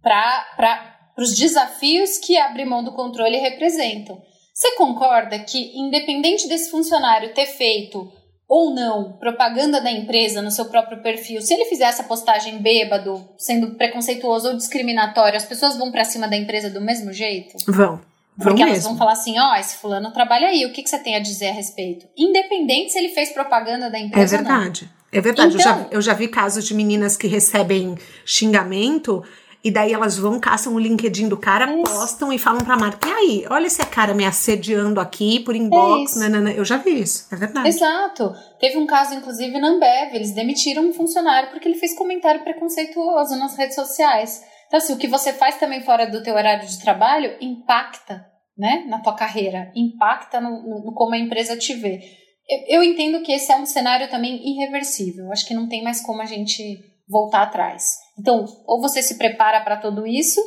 [0.00, 4.20] para para os desafios que abrir mão do controle representam.
[4.54, 8.12] Você concorda que, independente desse funcionário ter feito
[8.48, 13.26] ou não propaganda da empresa no seu próprio perfil, se ele fizesse a postagem bêbado,
[13.38, 17.56] sendo preconceituoso ou discriminatório, as pessoas vão para cima da empresa do mesmo jeito?
[17.66, 18.00] Vão.
[18.36, 18.90] Porque vão elas mesmo.
[18.90, 21.20] vão falar assim, ó, oh, esse fulano trabalha aí, o que, que você tem a
[21.20, 22.06] dizer a respeito?
[22.16, 24.90] Independente se ele fez propaganda da empresa É verdade.
[25.10, 25.54] É verdade.
[25.54, 29.22] Então, eu, já, então eu já vi casos de meninas que recebem xingamento
[29.64, 33.08] e daí elas vão, caçam o LinkedIn do cara, é postam e falam pra marca:
[33.08, 36.16] e aí, olha esse cara me assediando aqui por inbox.
[36.16, 36.52] É nanana.
[36.52, 37.68] Eu já vi isso, é verdade.
[37.68, 38.32] Exato.
[38.58, 40.14] Teve um caso, inclusive, na Ambev.
[40.14, 44.42] Eles demitiram um funcionário porque ele fez comentário preconceituoso nas redes sociais.
[44.66, 48.26] Então, assim, o que você faz também fora do teu horário de trabalho impacta,
[48.58, 52.00] né, na tua carreira, impacta no, no, no como a empresa te vê.
[52.48, 55.30] Eu, eu entendo que esse é um cenário também irreversível.
[55.30, 58.01] Acho que não tem mais como a gente voltar atrás.
[58.18, 60.40] Então, ou você se prepara para tudo isso,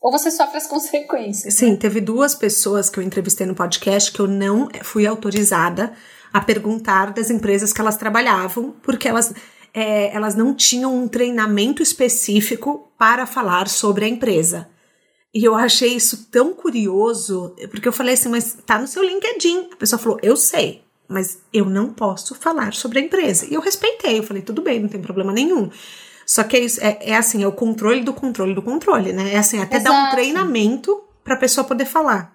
[0.00, 1.54] ou você sofre as consequências.
[1.54, 5.92] Sim, teve duas pessoas que eu entrevistei no podcast que eu não fui autorizada
[6.32, 9.32] a perguntar das empresas que elas trabalhavam, porque elas,
[9.72, 14.68] é, elas não tinham um treinamento específico para falar sobre a empresa.
[15.32, 19.70] E eu achei isso tão curioso, porque eu falei assim, mas tá no seu LinkedIn.
[19.72, 23.46] A pessoa falou, eu sei, mas eu não posso falar sobre a empresa.
[23.50, 25.70] E eu respeitei, eu falei, tudo bem, não tem problema nenhum.
[26.26, 29.34] Só que é, isso, é, é, assim, é o controle do controle do controle, né?
[29.34, 29.94] É assim, até Exato.
[29.94, 32.34] dar um treinamento para a pessoa poder falar.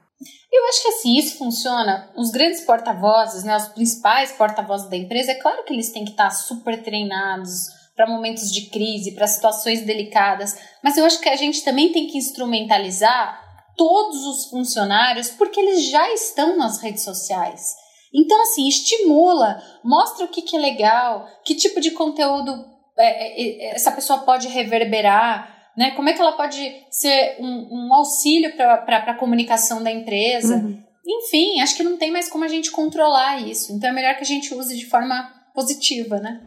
[0.52, 2.10] Eu acho que assim, isso funciona.
[2.16, 6.12] Os grandes porta-vozes, né, os principais porta-vozes da empresa, é claro que eles têm que
[6.12, 11.36] estar super treinados para momentos de crise, para situações delicadas, mas eu acho que a
[11.36, 13.42] gente também tem que instrumentalizar
[13.76, 17.76] todos os funcionários porque eles já estão nas redes sociais.
[18.14, 22.66] Então, assim, estimula, mostra o que, que é legal, que tipo de conteúdo
[23.00, 25.92] essa pessoa pode reverberar, né?
[25.92, 30.56] Como é que ela pode ser um, um auxílio para a comunicação da empresa?
[30.56, 30.78] Uhum.
[31.08, 33.72] Enfim, acho que não tem mais como a gente controlar isso.
[33.72, 36.42] Então é melhor que a gente use de forma positiva, né?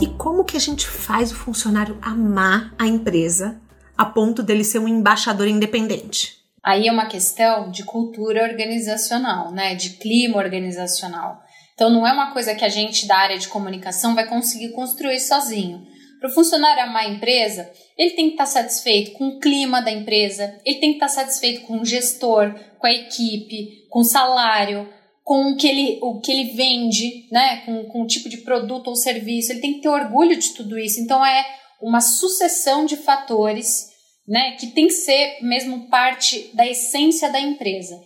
[0.00, 3.60] E como que a gente faz o funcionário amar a empresa
[3.96, 6.42] a ponto dele ser um embaixador independente?
[6.62, 9.74] Aí é uma questão de cultura organizacional, né?
[9.74, 11.43] De clima organizacional.
[11.74, 15.20] Então não é uma coisa que a gente da área de comunicação vai conseguir construir
[15.20, 15.84] sozinho.
[16.20, 19.90] Para o funcionário amar a empresa, ele tem que estar satisfeito com o clima da
[19.90, 24.88] empresa, ele tem que estar satisfeito com o gestor, com a equipe, com o salário,
[25.22, 27.62] com o que ele, o que ele vende, né?
[27.66, 29.52] com, com o tipo de produto ou serviço.
[29.52, 31.00] Ele tem que ter orgulho de tudo isso.
[31.00, 31.44] Então é
[31.82, 33.92] uma sucessão de fatores
[34.26, 38.00] né, que tem que ser mesmo parte da essência da empresa.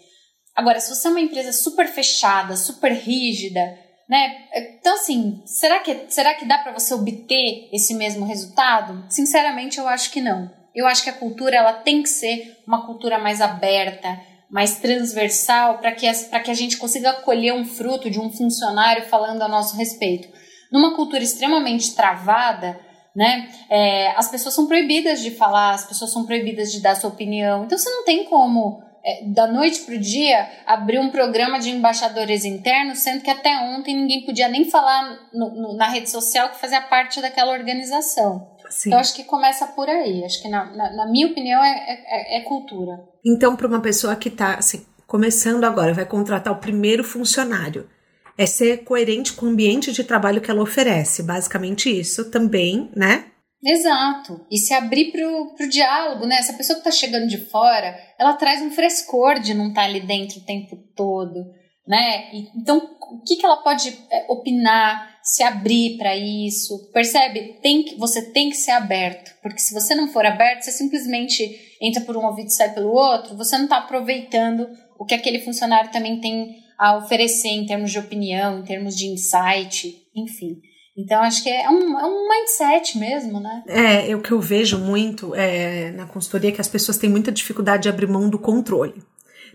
[0.59, 3.79] Agora, se você é uma empresa super fechada, super rígida,
[4.09, 4.39] né?
[4.77, 9.05] Então, assim, será que, será que dá para você obter esse mesmo resultado?
[9.09, 10.51] Sinceramente, eu acho que não.
[10.75, 15.79] Eu acho que a cultura ela tem que ser uma cultura mais aberta, mais transversal,
[15.79, 19.77] para que, que a gente consiga colher um fruto de um funcionário falando a nosso
[19.77, 20.27] respeito.
[20.73, 22.81] Numa cultura extremamente travada,
[23.15, 23.49] né?
[23.71, 27.65] É, as pessoas são proibidas de falar, as pessoas são proibidas de dar sua opinião.
[27.65, 28.88] Então você não tem como é,
[29.27, 33.97] da noite para o dia, abrir um programa de embaixadores internos, sendo que até ontem
[33.97, 38.49] ninguém podia nem falar no, no, na rede social que fazia parte daquela organização.
[38.69, 38.91] Sim.
[38.91, 40.25] Então, acho que começa por aí.
[40.25, 43.01] Acho que, na, na, na minha opinião, é, é, é cultura.
[43.25, 47.89] Então, para uma pessoa que está assim, começando agora, vai contratar o primeiro funcionário,
[48.37, 51.23] é ser coerente com o ambiente de trabalho que ela oferece.
[51.23, 53.25] Basicamente isso também, né?
[53.65, 54.47] Exato.
[54.51, 56.37] E se abrir pro, pro diálogo, né?
[56.37, 59.87] Essa pessoa que tá chegando de fora, ela traz um frescor de não estar tá
[59.89, 61.45] ali dentro o tempo todo,
[61.87, 62.31] né?
[62.57, 66.91] Então, o que, que ela pode é, opinar, se abrir para isso?
[66.93, 67.59] Percebe?
[67.61, 71.59] Tem que, você tem que ser aberto, porque se você não for aberto, você simplesmente
[71.83, 75.41] entra por um ouvido e sai pelo outro, você não está aproveitando o que aquele
[75.41, 80.61] funcionário também tem a oferecer em termos de opinião, em termos de insight, enfim.
[80.99, 83.63] Então, acho que é um, é um mindset mesmo, né?
[83.69, 87.31] É, é o que eu vejo muito é, na consultoria que as pessoas têm muita
[87.31, 89.01] dificuldade de abrir mão do controle.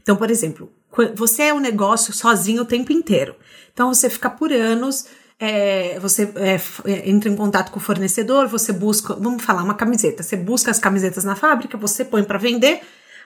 [0.01, 0.71] Então, por exemplo,
[1.13, 3.35] você é um negócio sozinho o tempo inteiro.
[3.73, 5.05] Então, você fica por anos,
[5.37, 6.55] é, você é,
[6.89, 10.23] é, entra em contato com o fornecedor, você busca, vamos falar, uma camiseta.
[10.23, 12.79] Você busca as camisetas na fábrica, você põe para vender.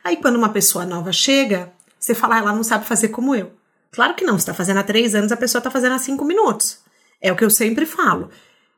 [0.04, 3.52] Aí, quando uma pessoa nova chega, você fala, ah, ela não sabe fazer como eu.
[3.92, 6.26] Claro que não, você está fazendo há três anos, a pessoa está fazendo há cinco
[6.26, 6.87] minutos.
[7.22, 8.30] É o que eu sempre falo.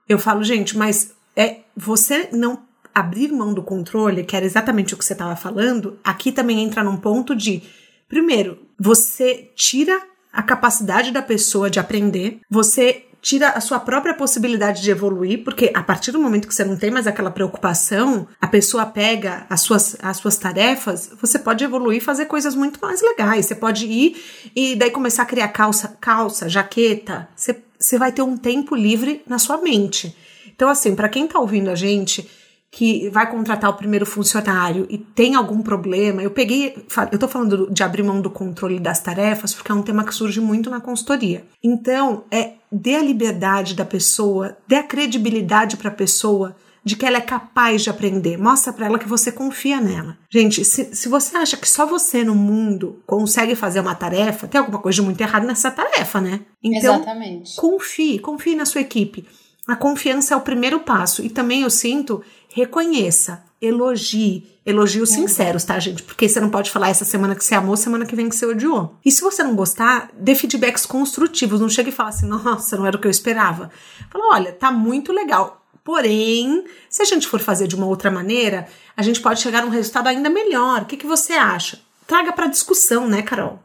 [0.08, 4.98] Eu falo, gente, mas é você não abrir mão do controle, que era exatamente o
[4.98, 7.64] que você estava falando, aqui também entra num ponto de,
[8.08, 10.02] primeiro, você tira
[10.34, 15.72] a capacidade da pessoa de aprender, você tira a sua própria possibilidade de evoluir, porque
[15.74, 19.62] a partir do momento que você não tem mais aquela preocupação, a pessoa pega as
[19.62, 23.46] suas, as suas tarefas, você pode evoluir e fazer coisas muito mais legais.
[23.46, 27.28] Você pode ir e daí começar a criar calça, calça jaqueta.
[27.36, 30.16] Você você vai ter um tempo livre na sua mente.
[30.54, 32.30] Então, assim, para quem está ouvindo a gente
[32.72, 36.76] que vai contratar o primeiro funcionário e tem algum problema, eu peguei,
[37.12, 40.14] eu tô falando de abrir mão do controle das tarefas porque é um tema que
[40.14, 41.44] surge muito na consultoria.
[41.64, 46.56] Então, é dê a liberdade da pessoa, dê a credibilidade para a pessoa
[46.90, 48.36] de que ela é capaz de aprender.
[48.36, 50.18] Mostra para ela que você confia nela.
[50.30, 54.60] Gente, se, se você acha que só você no mundo consegue fazer uma tarefa, tem
[54.60, 56.42] alguma coisa de muito errado nessa tarefa, né?
[56.64, 57.56] Então, Exatamente.
[57.56, 59.26] confie, confie na sua equipe.
[59.68, 61.24] A confiança é o primeiro passo.
[61.24, 66.02] E também eu sinto, reconheça, elogie, elogios sinceros, tá, gente?
[66.02, 68.48] Porque você não pode falar essa semana que você amou, semana que vem que você
[68.48, 68.96] odiou.
[69.06, 71.62] E se você não gostar, dê feedbacks construtivos.
[71.62, 73.70] Não chega e fala assim, nossa, não era o que eu esperava.
[74.10, 75.60] Fala, olha, tá muito legal.
[75.84, 79.66] Porém, se a gente for fazer de uma outra maneira, a gente pode chegar a
[79.66, 80.82] um resultado ainda melhor.
[80.82, 81.80] O que, que você acha?
[82.06, 83.60] Traga para discussão, né, Carol?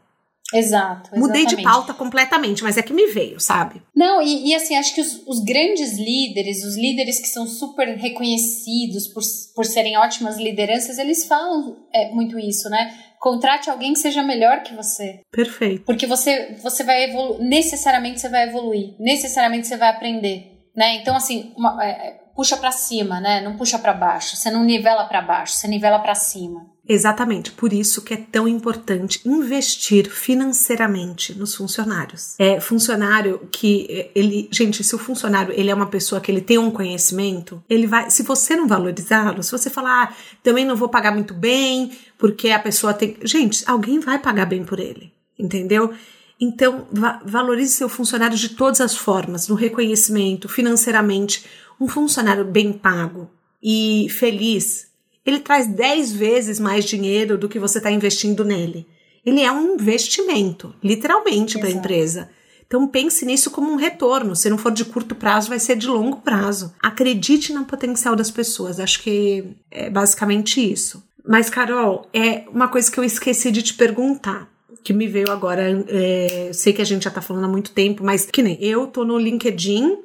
[0.53, 1.09] Exato.
[1.09, 1.19] Exatamente.
[1.19, 3.81] Mudei de pauta completamente, mas é que me veio, sabe?
[3.95, 7.87] Não, e, e assim, acho que os, os, grandes líderes, os líderes que são super
[7.97, 9.23] reconhecidos por,
[9.55, 12.95] por serem ótimas lideranças, eles falam é, muito isso, né?
[13.19, 15.21] Contrate alguém que seja melhor que você.
[15.31, 15.83] Perfeito.
[15.83, 20.95] Porque você, você vai evoluir, necessariamente você vai evoluir, necessariamente você vai aprender né?
[20.95, 23.41] Então, assim, uma, é, puxa para cima, né?
[23.41, 24.35] Não puxa para baixo.
[24.35, 26.75] Você não nivela para baixo, você nivela para cima.
[26.87, 32.35] Exatamente, por isso que é tão importante investir financeiramente nos funcionários.
[32.37, 36.41] É funcionário que é, ele, gente, se o funcionário ele é uma pessoa que ele
[36.41, 40.13] tem um conhecimento, ele vai, se você não valorizá-lo, se você falar, ah,
[40.43, 44.63] também não vou pagar muito bem, porque a pessoa tem, gente, alguém vai pagar bem
[44.63, 45.91] por ele, entendeu?
[46.39, 51.45] Então, va valorize seu funcionário de todas as formas, no reconhecimento, financeiramente.
[51.79, 53.29] Um funcionário bem pago
[53.61, 54.87] e feliz,
[55.25, 58.87] ele traz 10 vezes mais dinheiro do que você está investindo nele.
[59.25, 62.29] Ele é um investimento, literalmente, para a empresa.
[62.67, 64.35] Então pense nisso como um retorno.
[64.35, 66.73] Se não for de curto prazo, vai ser de longo prazo.
[66.81, 68.79] Acredite no potencial das pessoas.
[68.79, 71.03] Acho que é basicamente isso.
[71.27, 74.47] Mas, Carol, é uma coisa que eu esqueci de te perguntar
[74.85, 75.83] que me veio agora.
[75.89, 78.85] É, sei que a gente já tá falando há muito tempo, mas que nem eu
[78.85, 79.97] tô no LinkedIn,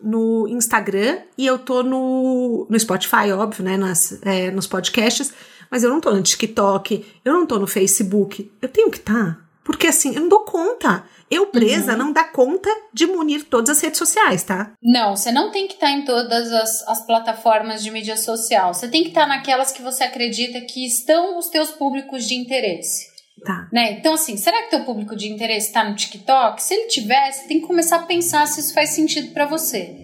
[0.00, 3.76] no Instagram e eu tô no, no Spotify, óbvio, né?
[3.76, 5.34] Nas, é, nos podcasts,
[5.68, 8.50] mas eu não tô no TikTok, eu não tô no Facebook.
[8.62, 9.34] Eu tenho que estar.
[9.34, 11.04] Tá, porque assim, eu não dou conta.
[11.28, 11.98] Eu presa uhum.
[11.98, 14.72] não dá conta de munir todas as redes sociais, tá?
[14.82, 18.74] Não, você não tem que estar tá em todas as, as plataformas de mídia social.
[18.74, 22.34] Você tem que estar tá naquelas que você acredita que estão os teus públicos de
[22.34, 23.11] interesse.
[23.44, 23.68] Tá.
[23.72, 23.92] Né?
[23.92, 26.62] Então, assim, será que teu público de interesse está no TikTok?
[26.62, 29.96] Se ele tiver, você tem que começar a pensar se isso faz sentido para você.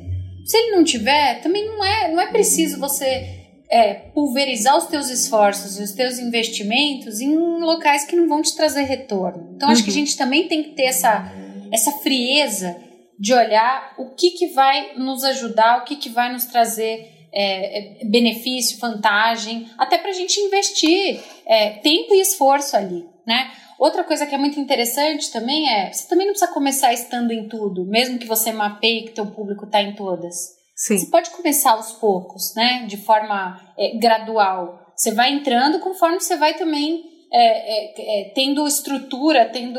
[0.44, 3.38] Se ele não tiver, também não é, não é preciso você
[3.70, 8.56] é, pulverizar os teus esforços e os teus investimentos em locais que não vão te
[8.56, 9.52] trazer retorno.
[9.54, 9.98] Então, acho que a uhum.
[9.98, 11.30] gente também tem que ter essa,
[11.70, 12.76] essa frieza
[13.20, 18.00] de olhar o que, que vai nos ajudar, o que, que vai nos trazer é,
[18.02, 23.52] é benefício, vantagem, até para a gente investir é, tempo e esforço ali né?
[23.78, 27.46] Outra coisa que é muito interessante também é, você também não precisa começar estando em
[27.46, 30.56] tudo, mesmo que você mapeie que teu público está em todas.
[30.74, 30.96] Sim.
[30.96, 32.86] Você pode começar aos poucos, né?
[32.86, 34.80] De forma é, gradual.
[34.96, 39.78] Você vai entrando conforme você vai também é, é, é tendo estrutura, tendo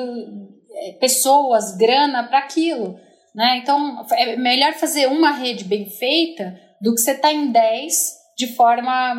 [0.71, 2.99] é, pessoas, grana para aquilo.
[3.33, 3.57] Né?
[3.57, 7.95] Então, é melhor fazer uma rede bem feita do que você estar tá em 10
[8.37, 9.15] de forma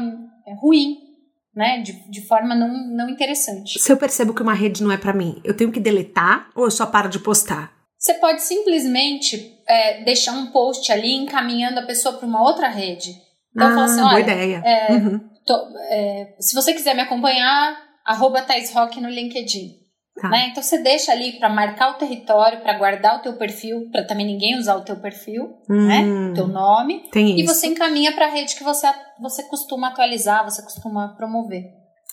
[0.47, 1.10] é, ruim
[1.55, 1.83] né?
[1.83, 3.79] De, de forma não, não interessante.
[3.79, 6.65] Se eu percebo que uma rede não é para mim, eu tenho que deletar ou
[6.65, 7.73] eu só paro de postar?
[7.99, 13.11] Você pode simplesmente é, deixar um post ali encaminhando a pessoa para uma outra rede.
[13.55, 14.63] Então, ah, assim, olha, boa ideia.
[14.65, 15.21] É, uhum.
[15.45, 15.55] tô,
[15.91, 17.77] é, se você quiser me acompanhar,
[18.07, 18.45] arroba
[18.75, 19.80] Rock no LinkedIn.
[20.21, 20.29] Tá.
[20.29, 20.49] Né?
[20.51, 24.27] Então você deixa ali para marcar o território, para guardar o teu perfil, para também
[24.27, 26.31] ninguém usar o teu perfil, hum, né?
[26.31, 27.09] O teu nome.
[27.11, 27.55] Tem e isso.
[27.55, 28.87] você encaminha para a rede que você,
[29.19, 31.65] você costuma atualizar, você costuma promover.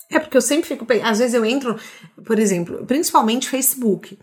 [0.09, 1.77] É porque eu sempre fico, às vezes eu entro,
[2.25, 4.17] por exemplo, principalmente Facebook.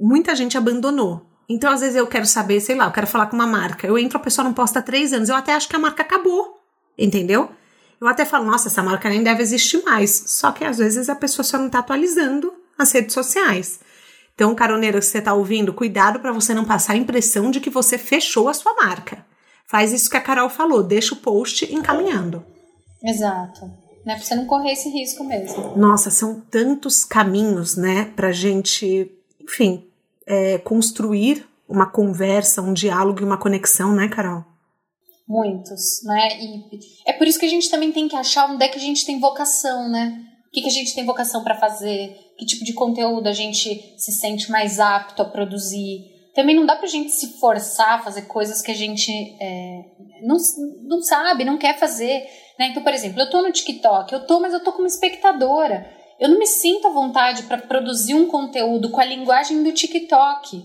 [0.00, 1.26] Muita gente abandonou.
[1.48, 3.86] Então, às vezes eu quero saber, sei lá, eu quero falar com uma marca.
[3.86, 5.28] Eu entro, a pessoa não posta há três anos.
[5.28, 6.56] Eu até acho que a marca acabou.
[6.98, 7.50] Entendeu?
[8.00, 10.24] Eu até falo, nossa, essa marca nem deve existir mais.
[10.26, 13.80] Só que às vezes a pessoa só não tá atualizando as redes sociais.
[14.34, 17.70] Então, caroneiro que você está ouvindo, cuidado para você não passar a impressão de que
[17.70, 19.24] você fechou a sua marca.
[19.66, 22.44] Faz isso que a Carol falou, deixa o post encaminhando.
[23.02, 23.62] Exato.
[24.04, 25.76] Né, pra você não correr esse risco mesmo.
[25.76, 29.10] Nossa, são tantos caminhos, né, pra gente,
[29.40, 29.84] enfim,
[30.26, 34.44] é, construir uma conversa, um diálogo e uma conexão, né, Carol?
[35.26, 36.38] Muitos, né?
[36.40, 38.80] E é por isso que a gente também tem que achar onde é que a
[38.80, 40.24] gente tem vocação, né?
[40.46, 42.26] O que, que a gente tem vocação para fazer?
[42.36, 46.04] que tipo de conteúdo a gente se sente mais apto a produzir.
[46.34, 49.84] Também não dá pra gente se forçar a fazer coisas que a gente é,
[50.22, 50.36] não,
[50.82, 52.28] não sabe, não quer fazer.
[52.58, 52.68] Né?
[52.68, 55.90] Então, por exemplo, eu tô no TikTok, eu tô, mas eu tô como espectadora.
[56.20, 60.62] Eu não me sinto à vontade para produzir um conteúdo com a linguagem do TikTok.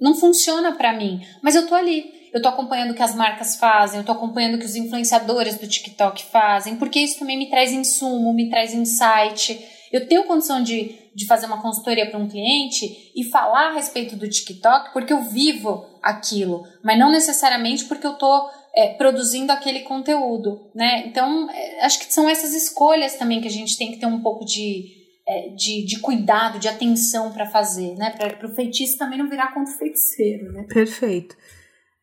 [0.00, 2.12] Não funciona para mim, mas eu tô ali.
[2.34, 5.56] Eu tô acompanhando o que as marcas fazem, eu tô acompanhando o que os influenciadores
[5.56, 9.64] do TikTok fazem, porque isso também me traz insumo, me traz insight.
[9.92, 14.16] Eu tenho condição de de fazer uma consultoria para um cliente e falar a respeito
[14.16, 19.80] do TikTok porque eu vivo aquilo, mas não necessariamente porque eu estou é, produzindo aquele
[19.80, 21.04] conteúdo, né?
[21.06, 24.20] Então, é, acho que são essas escolhas também que a gente tem que ter um
[24.20, 24.92] pouco de,
[25.26, 28.10] é, de, de, cuidado, de atenção para fazer, né?
[28.10, 30.66] Para o feitiço também não virar contra o feiticeiro, né?
[30.68, 31.36] Perfeito.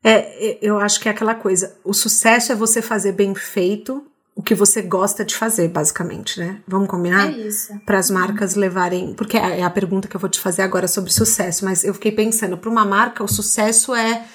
[0.03, 4.03] É, eu acho que é aquela coisa, o sucesso é você fazer bem feito
[4.35, 6.61] o que você gosta de fazer, basicamente, né?
[6.67, 7.27] Vamos combinar?
[7.27, 7.77] É isso.
[7.85, 9.13] Para as marcas levarem.
[9.13, 11.93] Porque é, é a pergunta que eu vou te fazer agora sobre sucesso, mas eu
[11.93, 14.25] fiquei pensando, para uma marca, o sucesso é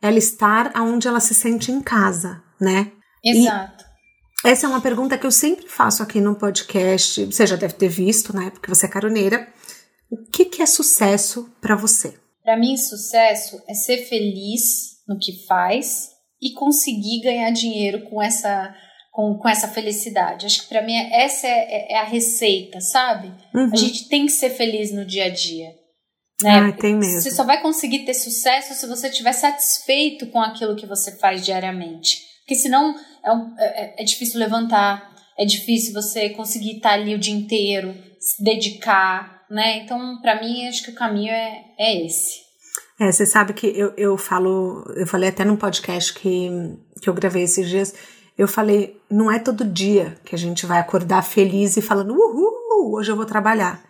[0.00, 2.90] ela estar onde ela se sente em casa, né?
[3.24, 3.84] Exato.
[4.44, 7.24] E essa é uma pergunta que eu sempre faço aqui no podcast.
[7.26, 8.50] Você já deve ter visto, né?
[8.50, 9.46] Porque você é caroneira.
[10.10, 12.14] O que, que é sucesso para você?
[12.42, 18.74] Para mim, sucesso é ser feliz no que faz e conseguir ganhar dinheiro com essa
[19.12, 20.46] com, com essa felicidade.
[20.46, 23.30] Acho que para mim essa é, é, é, a receita, sabe?
[23.54, 23.70] Uhum.
[23.70, 25.68] A gente tem que ser feliz no dia a dia.
[26.42, 26.50] Né?
[26.50, 27.20] Ah, tem mesmo.
[27.20, 31.44] Você só vai conseguir ter sucesso se você estiver satisfeito com aquilo que você faz
[31.44, 32.22] diariamente.
[32.40, 32.94] Porque senão
[33.24, 37.34] é, um, é, é, é difícil levantar, é difícil você conseguir estar ali o dia
[37.34, 39.78] inteiro, se dedicar, né?
[39.78, 42.40] Então, para mim, acho que o caminho é, é esse.
[43.00, 46.50] É, você sabe que eu, eu falo, eu falei até num podcast que,
[47.00, 47.94] que eu gravei esses dias,
[48.36, 52.94] eu falei, não é todo dia que a gente vai acordar feliz e falando, uhul,
[52.94, 53.82] hoje eu vou trabalhar.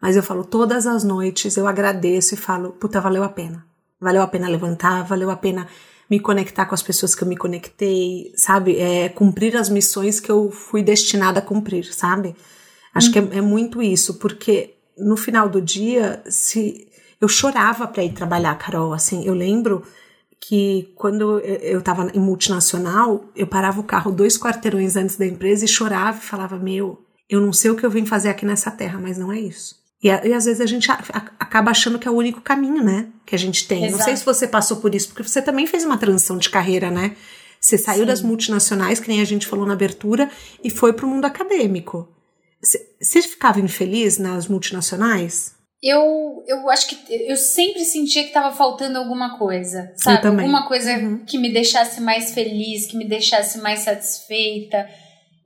[0.00, 3.64] Mas eu falo, todas as noites eu agradeço e falo, puta, valeu a pena.
[4.00, 5.66] Valeu a pena levantar, valeu a pena
[6.08, 8.76] me conectar com as pessoas que eu me conectei, sabe?
[8.78, 12.36] É, cumprir as missões que eu fui destinada a cumprir, sabe?
[12.94, 16.88] Acho que é, é, muito isso, porque no final do dia, se
[17.20, 19.82] eu chorava para ir trabalhar, Carol, assim, eu lembro
[20.40, 25.64] que quando eu estava em multinacional, eu parava o carro dois quarteirões antes da empresa
[25.64, 28.70] e chorava e falava: Meu, eu não sei o que eu vim fazer aqui nessa
[28.70, 29.76] terra, mas não é isso.
[30.02, 32.84] E, e às vezes a gente a, a, acaba achando que é o único caminho,
[32.84, 33.08] né?
[33.24, 33.86] Que a gente tem.
[33.86, 33.98] Exato.
[33.98, 36.90] Não sei se você passou por isso, porque você também fez uma transição de carreira,
[36.90, 37.16] né?
[37.60, 38.06] Você saiu Sim.
[38.06, 40.30] das multinacionais, que nem a gente falou na abertura,
[40.62, 42.08] e foi para o mundo acadêmico.
[43.00, 45.55] Você ficava infeliz nas multinacionais?
[45.86, 50.26] Eu, eu acho que eu sempre sentia que estava faltando alguma coisa, sabe?
[50.26, 51.24] Alguma coisa uhum.
[51.24, 54.88] que me deixasse mais feliz, que me deixasse mais satisfeita.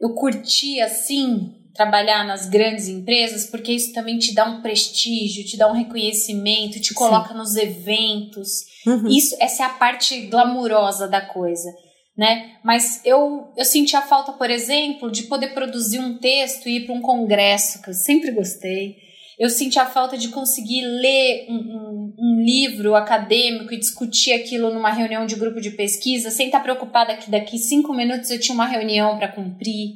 [0.00, 5.56] Eu curtia, sim, trabalhar nas grandes empresas, porque isso também te dá um prestígio, te
[5.56, 7.36] dá um reconhecimento, te coloca sim.
[7.36, 8.48] nos eventos.
[8.86, 9.08] Uhum.
[9.08, 11.68] Isso, essa é a parte glamurosa da coisa.
[12.16, 12.52] Né?
[12.62, 16.86] Mas eu, eu senti a falta, por exemplo, de poder produzir um texto e ir
[16.86, 19.09] para um congresso, que eu sempre gostei
[19.40, 24.70] eu senti a falta de conseguir ler um, um, um, livro acadêmico e discutir aquilo
[24.70, 28.54] numa reunião de grupo de pesquisa, sem estar preocupada que daqui cinco minutos eu tinha
[28.54, 29.94] uma reunião para cumprir.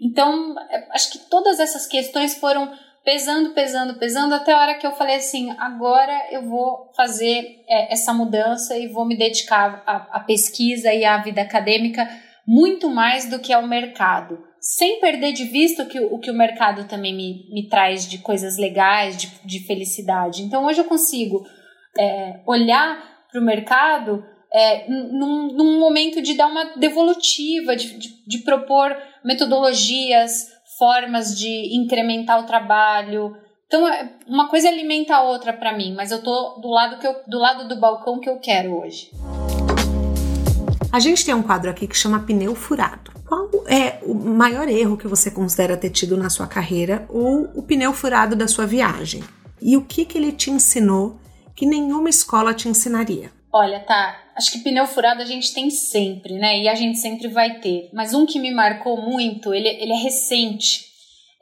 [0.00, 2.72] Então, é, acho que todas essas questões foram
[3.04, 7.92] pesando, pesando, pesando, até a hora que eu falei assim: agora eu vou fazer é,
[7.92, 12.08] essa mudança e vou me dedicar à, à pesquisa e à vida acadêmica
[12.46, 16.34] muito mais do que ao mercado sem perder de vista o que o, que o
[16.34, 20.42] mercado também me, me traz de coisas legais, de, de felicidade.
[20.42, 21.44] Então, hoje eu consigo
[21.98, 28.26] é, olhar para o mercado é, num, num, momento de dar uma devolutiva, de, de,
[28.26, 30.48] de propor metodologias,
[30.78, 33.36] formas de incrementar o trabalho.
[33.66, 37.06] Então, é, uma coisa alimenta a outra para mim, mas eu tô do lado, que
[37.06, 39.10] eu, do lado do balcão que eu quero hoje.
[40.90, 43.17] A gente tem um quadro aqui que chama pneu furado.
[43.28, 47.62] Qual é o maior erro que você considera ter tido na sua carreira ou o
[47.62, 49.22] pneu furado da sua viagem?
[49.60, 51.20] E o que, que ele te ensinou
[51.54, 53.30] que nenhuma escola te ensinaria?
[53.52, 54.16] Olha, tá.
[54.34, 56.58] Acho que pneu furado a gente tem sempre, né?
[56.58, 57.90] E a gente sempre vai ter.
[57.92, 60.86] Mas um que me marcou muito, ele, ele é recente.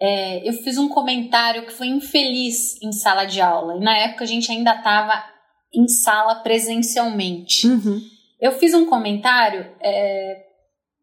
[0.00, 3.76] É, eu fiz um comentário que foi infeliz em sala de aula.
[3.76, 5.24] E na época a gente ainda estava
[5.72, 7.64] em sala presencialmente.
[7.64, 8.00] Uhum.
[8.40, 10.45] Eu fiz um comentário é,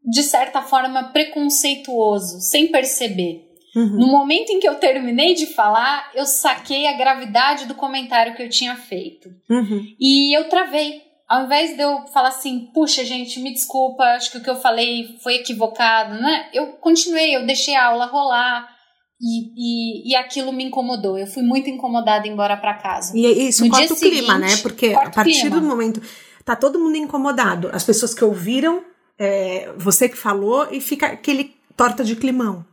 [0.06, 3.50] de certa forma, preconceituoso, sem perceber.
[3.76, 3.98] Uhum.
[3.98, 8.44] No momento em que eu terminei de falar, eu saquei a gravidade do comentário que
[8.44, 9.30] eu tinha feito.
[9.50, 9.86] Uhum.
[10.00, 11.02] E eu travei.
[11.28, 14.58] Ao invés de eu falar assim, puxa, gente, me desculpa, acho que o que eu
[14.58, 16.50] falei foi equivocado, né?
[16.54, 18.72] Eu continuei, eu deixei a aula rolar.
[19.26, 21.18] E, e, e aquilo me incomodou.
[21.18, 23.18] Eu fui muito incomodada embora para casa.
[23.18, 24.58] E isso no corta o seguinte, clima, né?
[24.62, 26.02] Porque a partir do momento.
[26.44, 27.70] Tá todo mundo incomodado.
[27.72, 28.84] As pessoas que ouviram
[29.20, 32.66] é, você que falou e fica aquele torta de climão.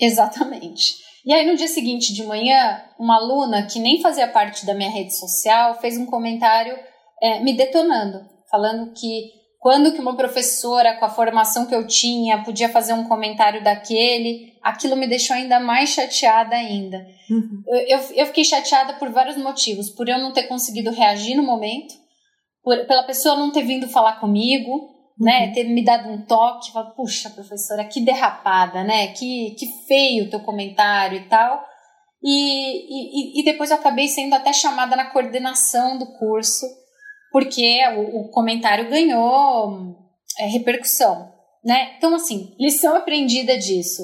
[0.00, 0.96] Exatamente.
[1.24, 4.90] E aí no dia seguinte de manhã, uma aluna que nem fazia parte da minha
[4.90, 6.76] rede social fez um comentário
[7.20, 8.20] é, me detonando,
[8.50, 13.08] falando que quando que uma professora com a formação que eu tinha podia fazer um
[13.08, 17.04] comentário daquele, aquilo me deixou ainda mais chateada ainda.
[17.28, 17.62] Uhum.
[17.88, 21.94] Eu, eu fiquei chateada por vários motivos, por eu não ter conseguido reagir no momento,
[22.62, 25.52] por, pela pessoa não ter vindo falar comigo, né, uhum.
[25.52, 30.30] ter me dado um toque, falar, puxa, professora, que derrapada, né, que, que feio o
[30.30, 31.64] teu comentário e tal.
[32.22, 36.66] E, e, e depois eu acabei sendo até chamada na coordenação do curso,
[37.30, 39.96] porque o, o comentário ganhou
[40.38, 41.32] é, repercussão,
[41.64, 41.94] né?
[41.96, 44.02] Então, assim, lição aprendida disso.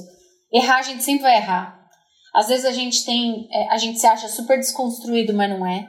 [0.52, 1.80] Errar, a gente sempre vai errar.
[2.34, 5.88] Às vezes a gente tem, é, a gente se acha super desconstruído, mas não é,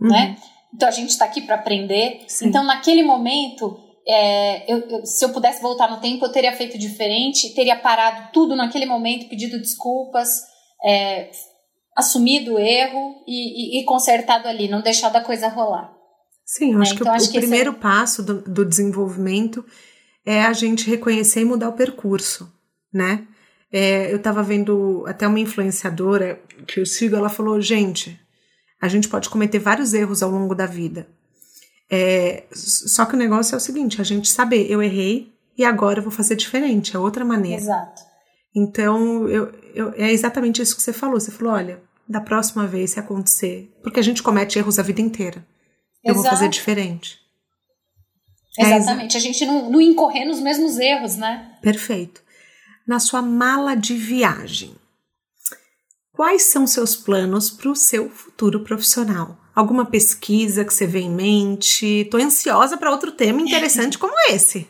[0.00, 0.08] uhum.
[0.08, 0.36] né?
[0.74, 2.22] Então a gente está aqui para aprender.
[2.28, 2.48] Sim.
[2.48, 6.78] Então, naquele momento, é, eu, eu, se eu pudesse voltar no tempo, eu teria feito
[6.78, 10.42] diferente, teria parado tudo naquele momento, pedido desculpas,
[10.84, 11.30] é,
[11.96, 15.92] assumido o erro e, e, e, consertado ali, não deixado a coisa rolar.
[16.44, 16.82] Sim, eu né?
[16.82, 17.74] acho que então, o, acho o que primeiro é...
[17.74, 19.64] passo do, do desenvolvimento
[20.24, 22.52] é a gente reconhecer e mudar o percurso,
[22.92, 23.26] né?
[23.72, 28.18] É, eu estava vendo até uma influenciadora que eu sigo, ela falou, gente,
[28.80, 31.06] a gente pode cometer vários erros ao longo da vida.
[31.90, 35.98] É, só que o negócio é o seguinte, a gente saber, eu errei e agora
[35.98, 37.60] eu vou fazer diferente, é outra maneira.
[37.60, 38.02] Exato.
[38.54, 41.18] Então, eu, eu, é exatamente isso que você falou.
[41.18, 45.00] Você falou, olha, da próxima vez se acontecer, porque a gente comete erros a vida
[45.00, 45.46] inteira.
[46.04, 46.22] Eu Exato.
[46.22, 47.18] vou fazer diferente.
[48.58, 51.56] Exatamente, é, a gente não, não incorrer nos mesmos erros, né?
[51.62, 52.20] Perfeito.
[52.86, 54.74] Na sua mala de viagem,
[56.12, 59.38] quais são seus planos para o seu futuro profissional?
[59.60, 62.00] Alguma pesquisa que você vê em mente?
[62.00, 64.66] Estou ansiosa para outro tema interessante como esse.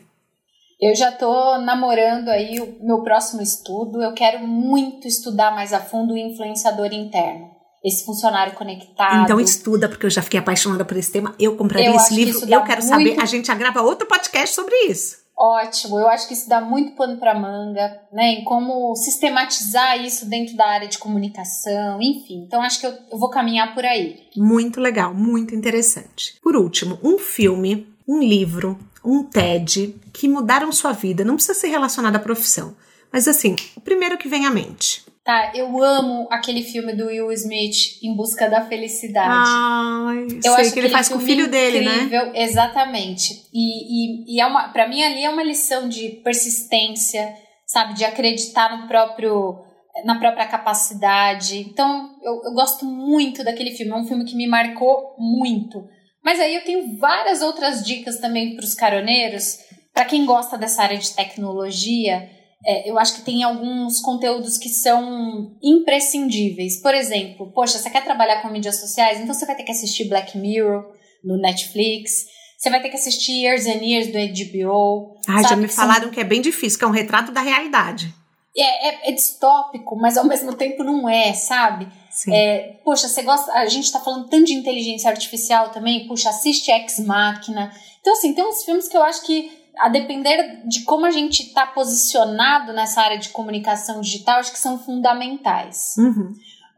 [0.81, 4.03] Eu já estou namorando aí o meu próximo estudo.
[4.03, 7.49] Eu quero muito estudar mais a fundo o influenciador interno.
[7.81, 9.23] Esse funcionário conectado.
[9.23, 11.33] Então estuda, porque eu já fiquei apaixonada por esse tema.
[11.39, 12.41] Eu compraria eu esse livro.
[12.41, 12.89] Eu quero muito...
[12.89, 13.17] saber.
[13.17, 15.20] A gente já grava outro podcast sobre isso.
[15.43, 18.33] Ótimo, eu acho que isso dá muito pano para manga, né?
[18.33, 22.43] Em como sistematizar isso dentro da área de comunicação, enfim.
[22.45, 24.19] Então acho que eu, eu vou caminhar por aí.
[24.37, 26.35] Muito legal, muito interessante.
[26.43, 31.25] Por último, um filme, um livro, um TED que mudaram sua vida.
[31.25, 32.75] Não precisa ser relacionado à profissão,
[33.11, 35.03] mas assim, o primeiro que vem à mente.
[35.23, 39.29] Tá, eu amo aquele filme do Will Smith, Em Busca da Felicidade.
[39.29, 41.95] Ai, eu sei acho que ele faz com o filho dele, né?
[41.97, 42.31] incrível?
[42.33, 43.47] Exatamente.
[43.53, 47.35] E, e, e é uma, para mim ali é uma lição de persistência,
[47.67, 49.63] sabe, de acreditar no próprio
[50.05, 51.59] na própria capacidade.
[51.59, 53.91] Então, eu, eu gosto muito daquele filme.
[53.91, 55.87] É um filme que me marcou muito.
[56.23, 59.59] Mas aí eu tenho várias outras dicas também para os caroneiros,
[59.93, 62.27] para quem gosta dessa área de tecnologia
[62.65, 66.81] é, eu acho que tem alguns conteúdos que são imprescindíveis.
[66.81, 69.19] Por exemplo, poxa, você quer trabalhar com mídias sociais?
[69.19, 70.85] Então você vai ter que assistir Black Mirror
[71.23, 72.25] no Netflix.
[72.57, 75.17] Você vai ter que assistir Years and Years do HBO.
[75.27, 76.11] Ah, já me falaram são...
[76.11, 78.13] que é bem difícil, que é um retrato da realidade.
[78.55, 81.87] É, é, é distópico, mas ao mesmo tempo não é, sabe?
[82.11, 82.35] Sim.
[82.35, 83.51] É, poxa, você gosta.
[83.53, 86.07] A gente tá falando tanto de inteligência artificial também.
[86.07, 87.71] Puxa, assiste Ex Machina.
[88.01, 91.41] Então, assim, tem uns filmes que eu acho que a depender de como a gente
[91.43, 95.93] está posicionado nessa área de comunicação digital, acho que são fundamentais.
[95.97, 96.33] Uhum.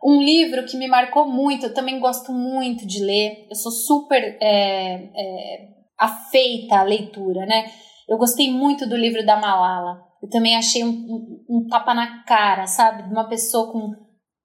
[0.05, 4.21] Um livro que me marcou muito, eu também gosto muito de ler, eu sou super
[4.41, 5.67] é, é,
[5.97, 7.71] afeita à leitura, né?
[8.07, 10.01] Eu gostei muito do livro da Malala.
[10.21, 13.03] Eu também achei um, um, um tapa na cara, sabe?
[13.03, 13.93] De uma pessoa com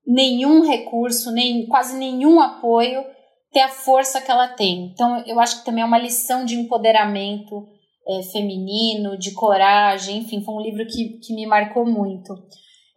[0.06, 3.04] nenhum recurso, nem quase nenhum apoio,
[3.52, 4.90] ter a força que ela tem.
[4.92, 7.66] Então, eu acho que também é uma lição de empoderamento
[8.08, 12.34] é, feminino, de coragem, enfim, foi um livro que, que me marcou muito.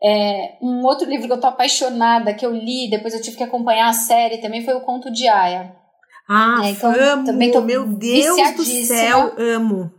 [0.03, 3.43] É, um outro livro que eu tô apaixonada, que eu li, depois eu tive que
[3.43, 5.75] acompanhar a série também, foi o Conto de Aya.
[6.27, 7.25] Ah, é, então, amo!
[7.25, 9.91] Também tô meu Deus do céu, amo!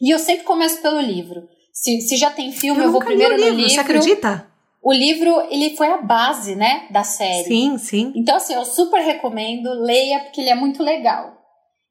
[0.00, 1.46] E eu sempre começo pelo livro.
[1.72, 3.70] Se, se já tem filme, eu, eu vou primeiro livro, no livro.
[3.70, 4.46] Você acredita?
[4.82, 7.44] O livro, ele foi a base, né, da série.
[7.44, 8.12] Sim, sim.
[8.16, 11.39] Então, assim, eu super recomendo, leia, porque ele é muito legal.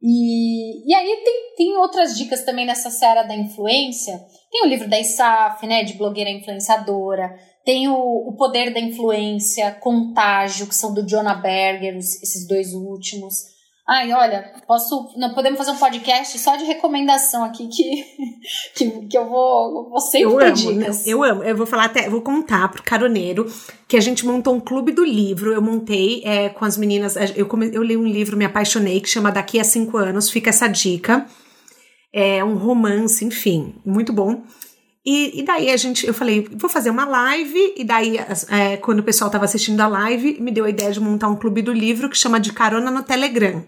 [0.01, 4.19] E, e aí tem, tem outras dicas também nessa série da influência.
[4.49, 7.35] Tem o livro da ISAF, né, de blogueira influenciadora.
[7.65, 13.58] Tem o, o Poder da Influência, Contágio, que são do Jonah Berger, esses dois últimos.
[13.89, 15.09] Ai, olha, posso.
[15.17, 18.05] Não podemos fazer um podcast só de recomendação aqui que,
[18.77, 21.07] que, que eu vou, vou sempre eu amo, dicas.
[21.07, 21.43] Eu amo.
[21.43, 23.51] Eu vou falar até, vou contar pro caroneiro
[23.87, 25.51] que a gente montou um clube do livro.
[25.51, 27.15] Eu montei é, com as meninas.
[27.35, 30.29] Eu, come, eu li um livro, me apaixonei, que chama Daqui a Cinco Anos.
[30.29, 31.25] Fica essa dica.
[32.13, 34.43] É um romance, enfim, muito bom.
[35.03, 38.17] E, e, daí a gente, eu falei, vou fazer uma live, e daí,
[38.49, 41.35] é, quando o pessoal estava assistindo a live, me deu a ideia de montar um
[41.35, 43.63] clube do livro que chama de Carona no Telegram.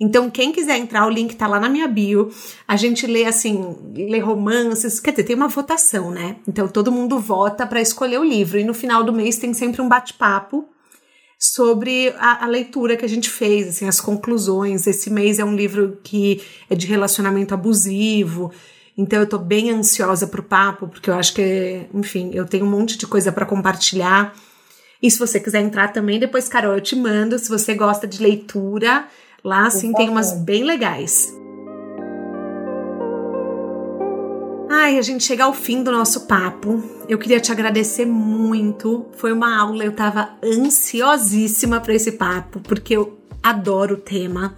[0.00, 2.30] Então, quem quiser entrar, o link tá lá na minha bio.
[2.66, 6.36] A gente lê assim, lê romances, quer dizer, tem uma votação, né?
[6.48, 9.82] Então todo mundo vota para escolher o livro e no final do mês tem sempre
[9.82, 10.66] um bate-papo
[11.38, 14.86] sobre a, a, leitura que a gente fez, assim, as conclusões.
[14.86, 18.52] Esse mês é um livro que é de relacionamento abusivo.
[18.96, 22.70] Então eu tô bem ansiosa pro papo, porque eu acho que, enfim, eu tenho um
[22.70, 24.34] monte de coisa para compartilhar.
[25.02, 27.38] E se você quiser entrar também, depois, Carol, eu te mando.
[27.38, 29.06] Se você gosta de leitura,
[29.44, 31.34] Lá sim tem umas bem legais.
[34.72, 36.82] Ai, a gente chega ao fim do nosso papo.
[37.08, 39.06] Eu queria te agradecer muito.
[39.16, 44.56] Foi uma aula, eu tava ansiosíssima para esse papo, porque eu adoro o tema.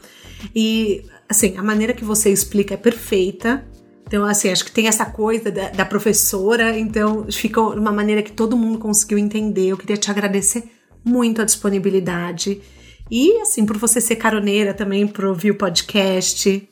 [0.55, 3.65] E, assim, a maneira que você explica é perfeita.
[4.07, 8.33] Então, assim, acho que tem essa coisa da, da professora, então fica uma maneira que
[8.33, 9.69] todo mundo conseguiu entender.
[9.69, 10.65] Eu queria te agradecer
[11.03, 12.61] muito a disponibilidade.
[13.11, 16.69] E assim, por você ser caroneira também, por ouvir o podcast.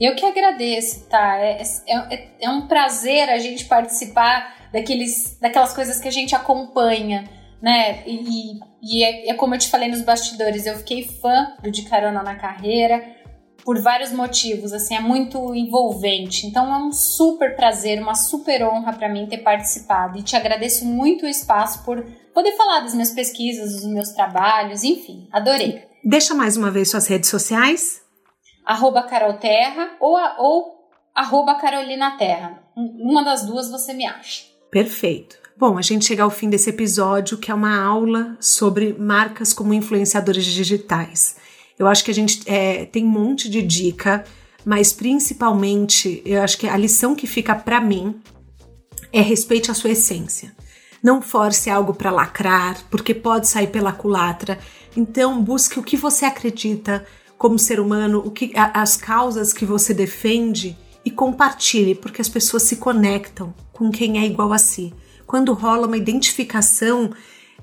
[0.00, 1.38] Eu que agradeço, tá?
[1.38, 6.34] É, é, é, é um prazer a gente participar daqueles, daquelas coisas que a gente
[6.34, 7.28] acompanha,
[7.62, 8.02] né?
[8.06, 11.82] E, e é, é como eu te falei nos bastidores, eu fiquei fã do De
[11.82, 13.23] Carona na Carreira
[13.64, 16.46] por vários motivos, assim, é muito envolvente.
[16.46, 20.84] Então é um super prazer, uma super honra para mim ter participado e te agradeço
[20.84, 22.04] muito o espaço por
[22.34, 25.82] poder falar das minhas pesquisas, dos meus trabalhos, enfim, adorei.
[26.04, 28.02] Deixa mais uma vez suas redes sociais.
[28.64, 30.74] Arroba Carol Terra ou, ou
[31.14, 32.62] arroba Carolina Terra.
[32.76, 34.44] Uma das duas você me acha.
[34.70, 35.38] Perfeito.
[35.56, 39.72] Bom, a gente chega ao fim desse episódio, que é uma aula sobre marcas como
[39.72, 41.36] influenciadores digitais.
[41.78, 44.24] Eu acho que a gente é, tem um monte de dica,
[44.64, 48.20] mas principalmente eu acho que a lição que fica para mim
[49.12, 50.54] é respeite a sua essência.
[51.02, 54.58] Não force algo para lacrar, porque pode sair pela culatra.
[54.96, 57.04] Então busque o que você acredita
[57.36, 62.62] como ser humano, o que as causas que você defende e compartilhe, porque as pessoas
[62.62, 64.94] se conectam com quem é igual a si.
[65.26, 67.10] Quando rola uma identificação,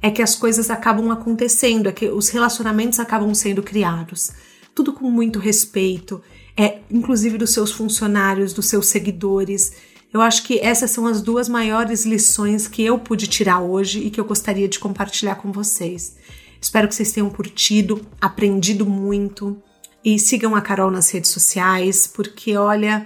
[0.01, 4.31] é que as coisas acabam acontecendo, é que os relacionamentos acabam sendo criados.
[4.73, 6.21] Tudo com muito respeito,
[6.57, 9.73] é inclusive dos seus funcionários, dos seus seguidores.
[10.13, 14.09] Eu acho que essas são as duas maiores lições que eu pude tirar hoje e
[14.09, 16.17] que eu gostaria de compartilhar com vocês.
[16.59, 19.61] Espero que vocês tenham curtido, aprendido muito
[20.03, 23.05] e sigam a Carol nas redes sociais, porque olha,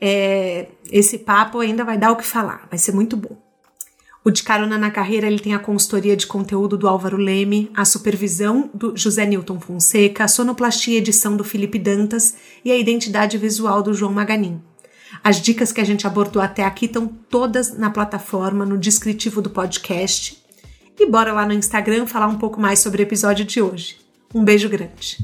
[0.00, 3.45] é, esse papo ainda vai dar o que falar, vai ser muito bom.
[4.26, 7.84] O De Carona na Carreira ele tem a consultoria de conteúdo do Álvaro Leme, a
[7.84, 13.38] supervisão do José Newton Fonseca, a sonoplastia e edição do Felipe Dantas e a identidade
[13.38, 14.60] visual do João Maganin.
[15.22, 19.48] As dicas que a gente abordou até aqui estão todas na plataforma, no descritivo do
[19.48, 20.42] podcast.
[20.98, 23.96] E bora lá no Instagram falar um pouco mais sobre o episódio de hoje.
[24.34, 25.18] Um beijo grande.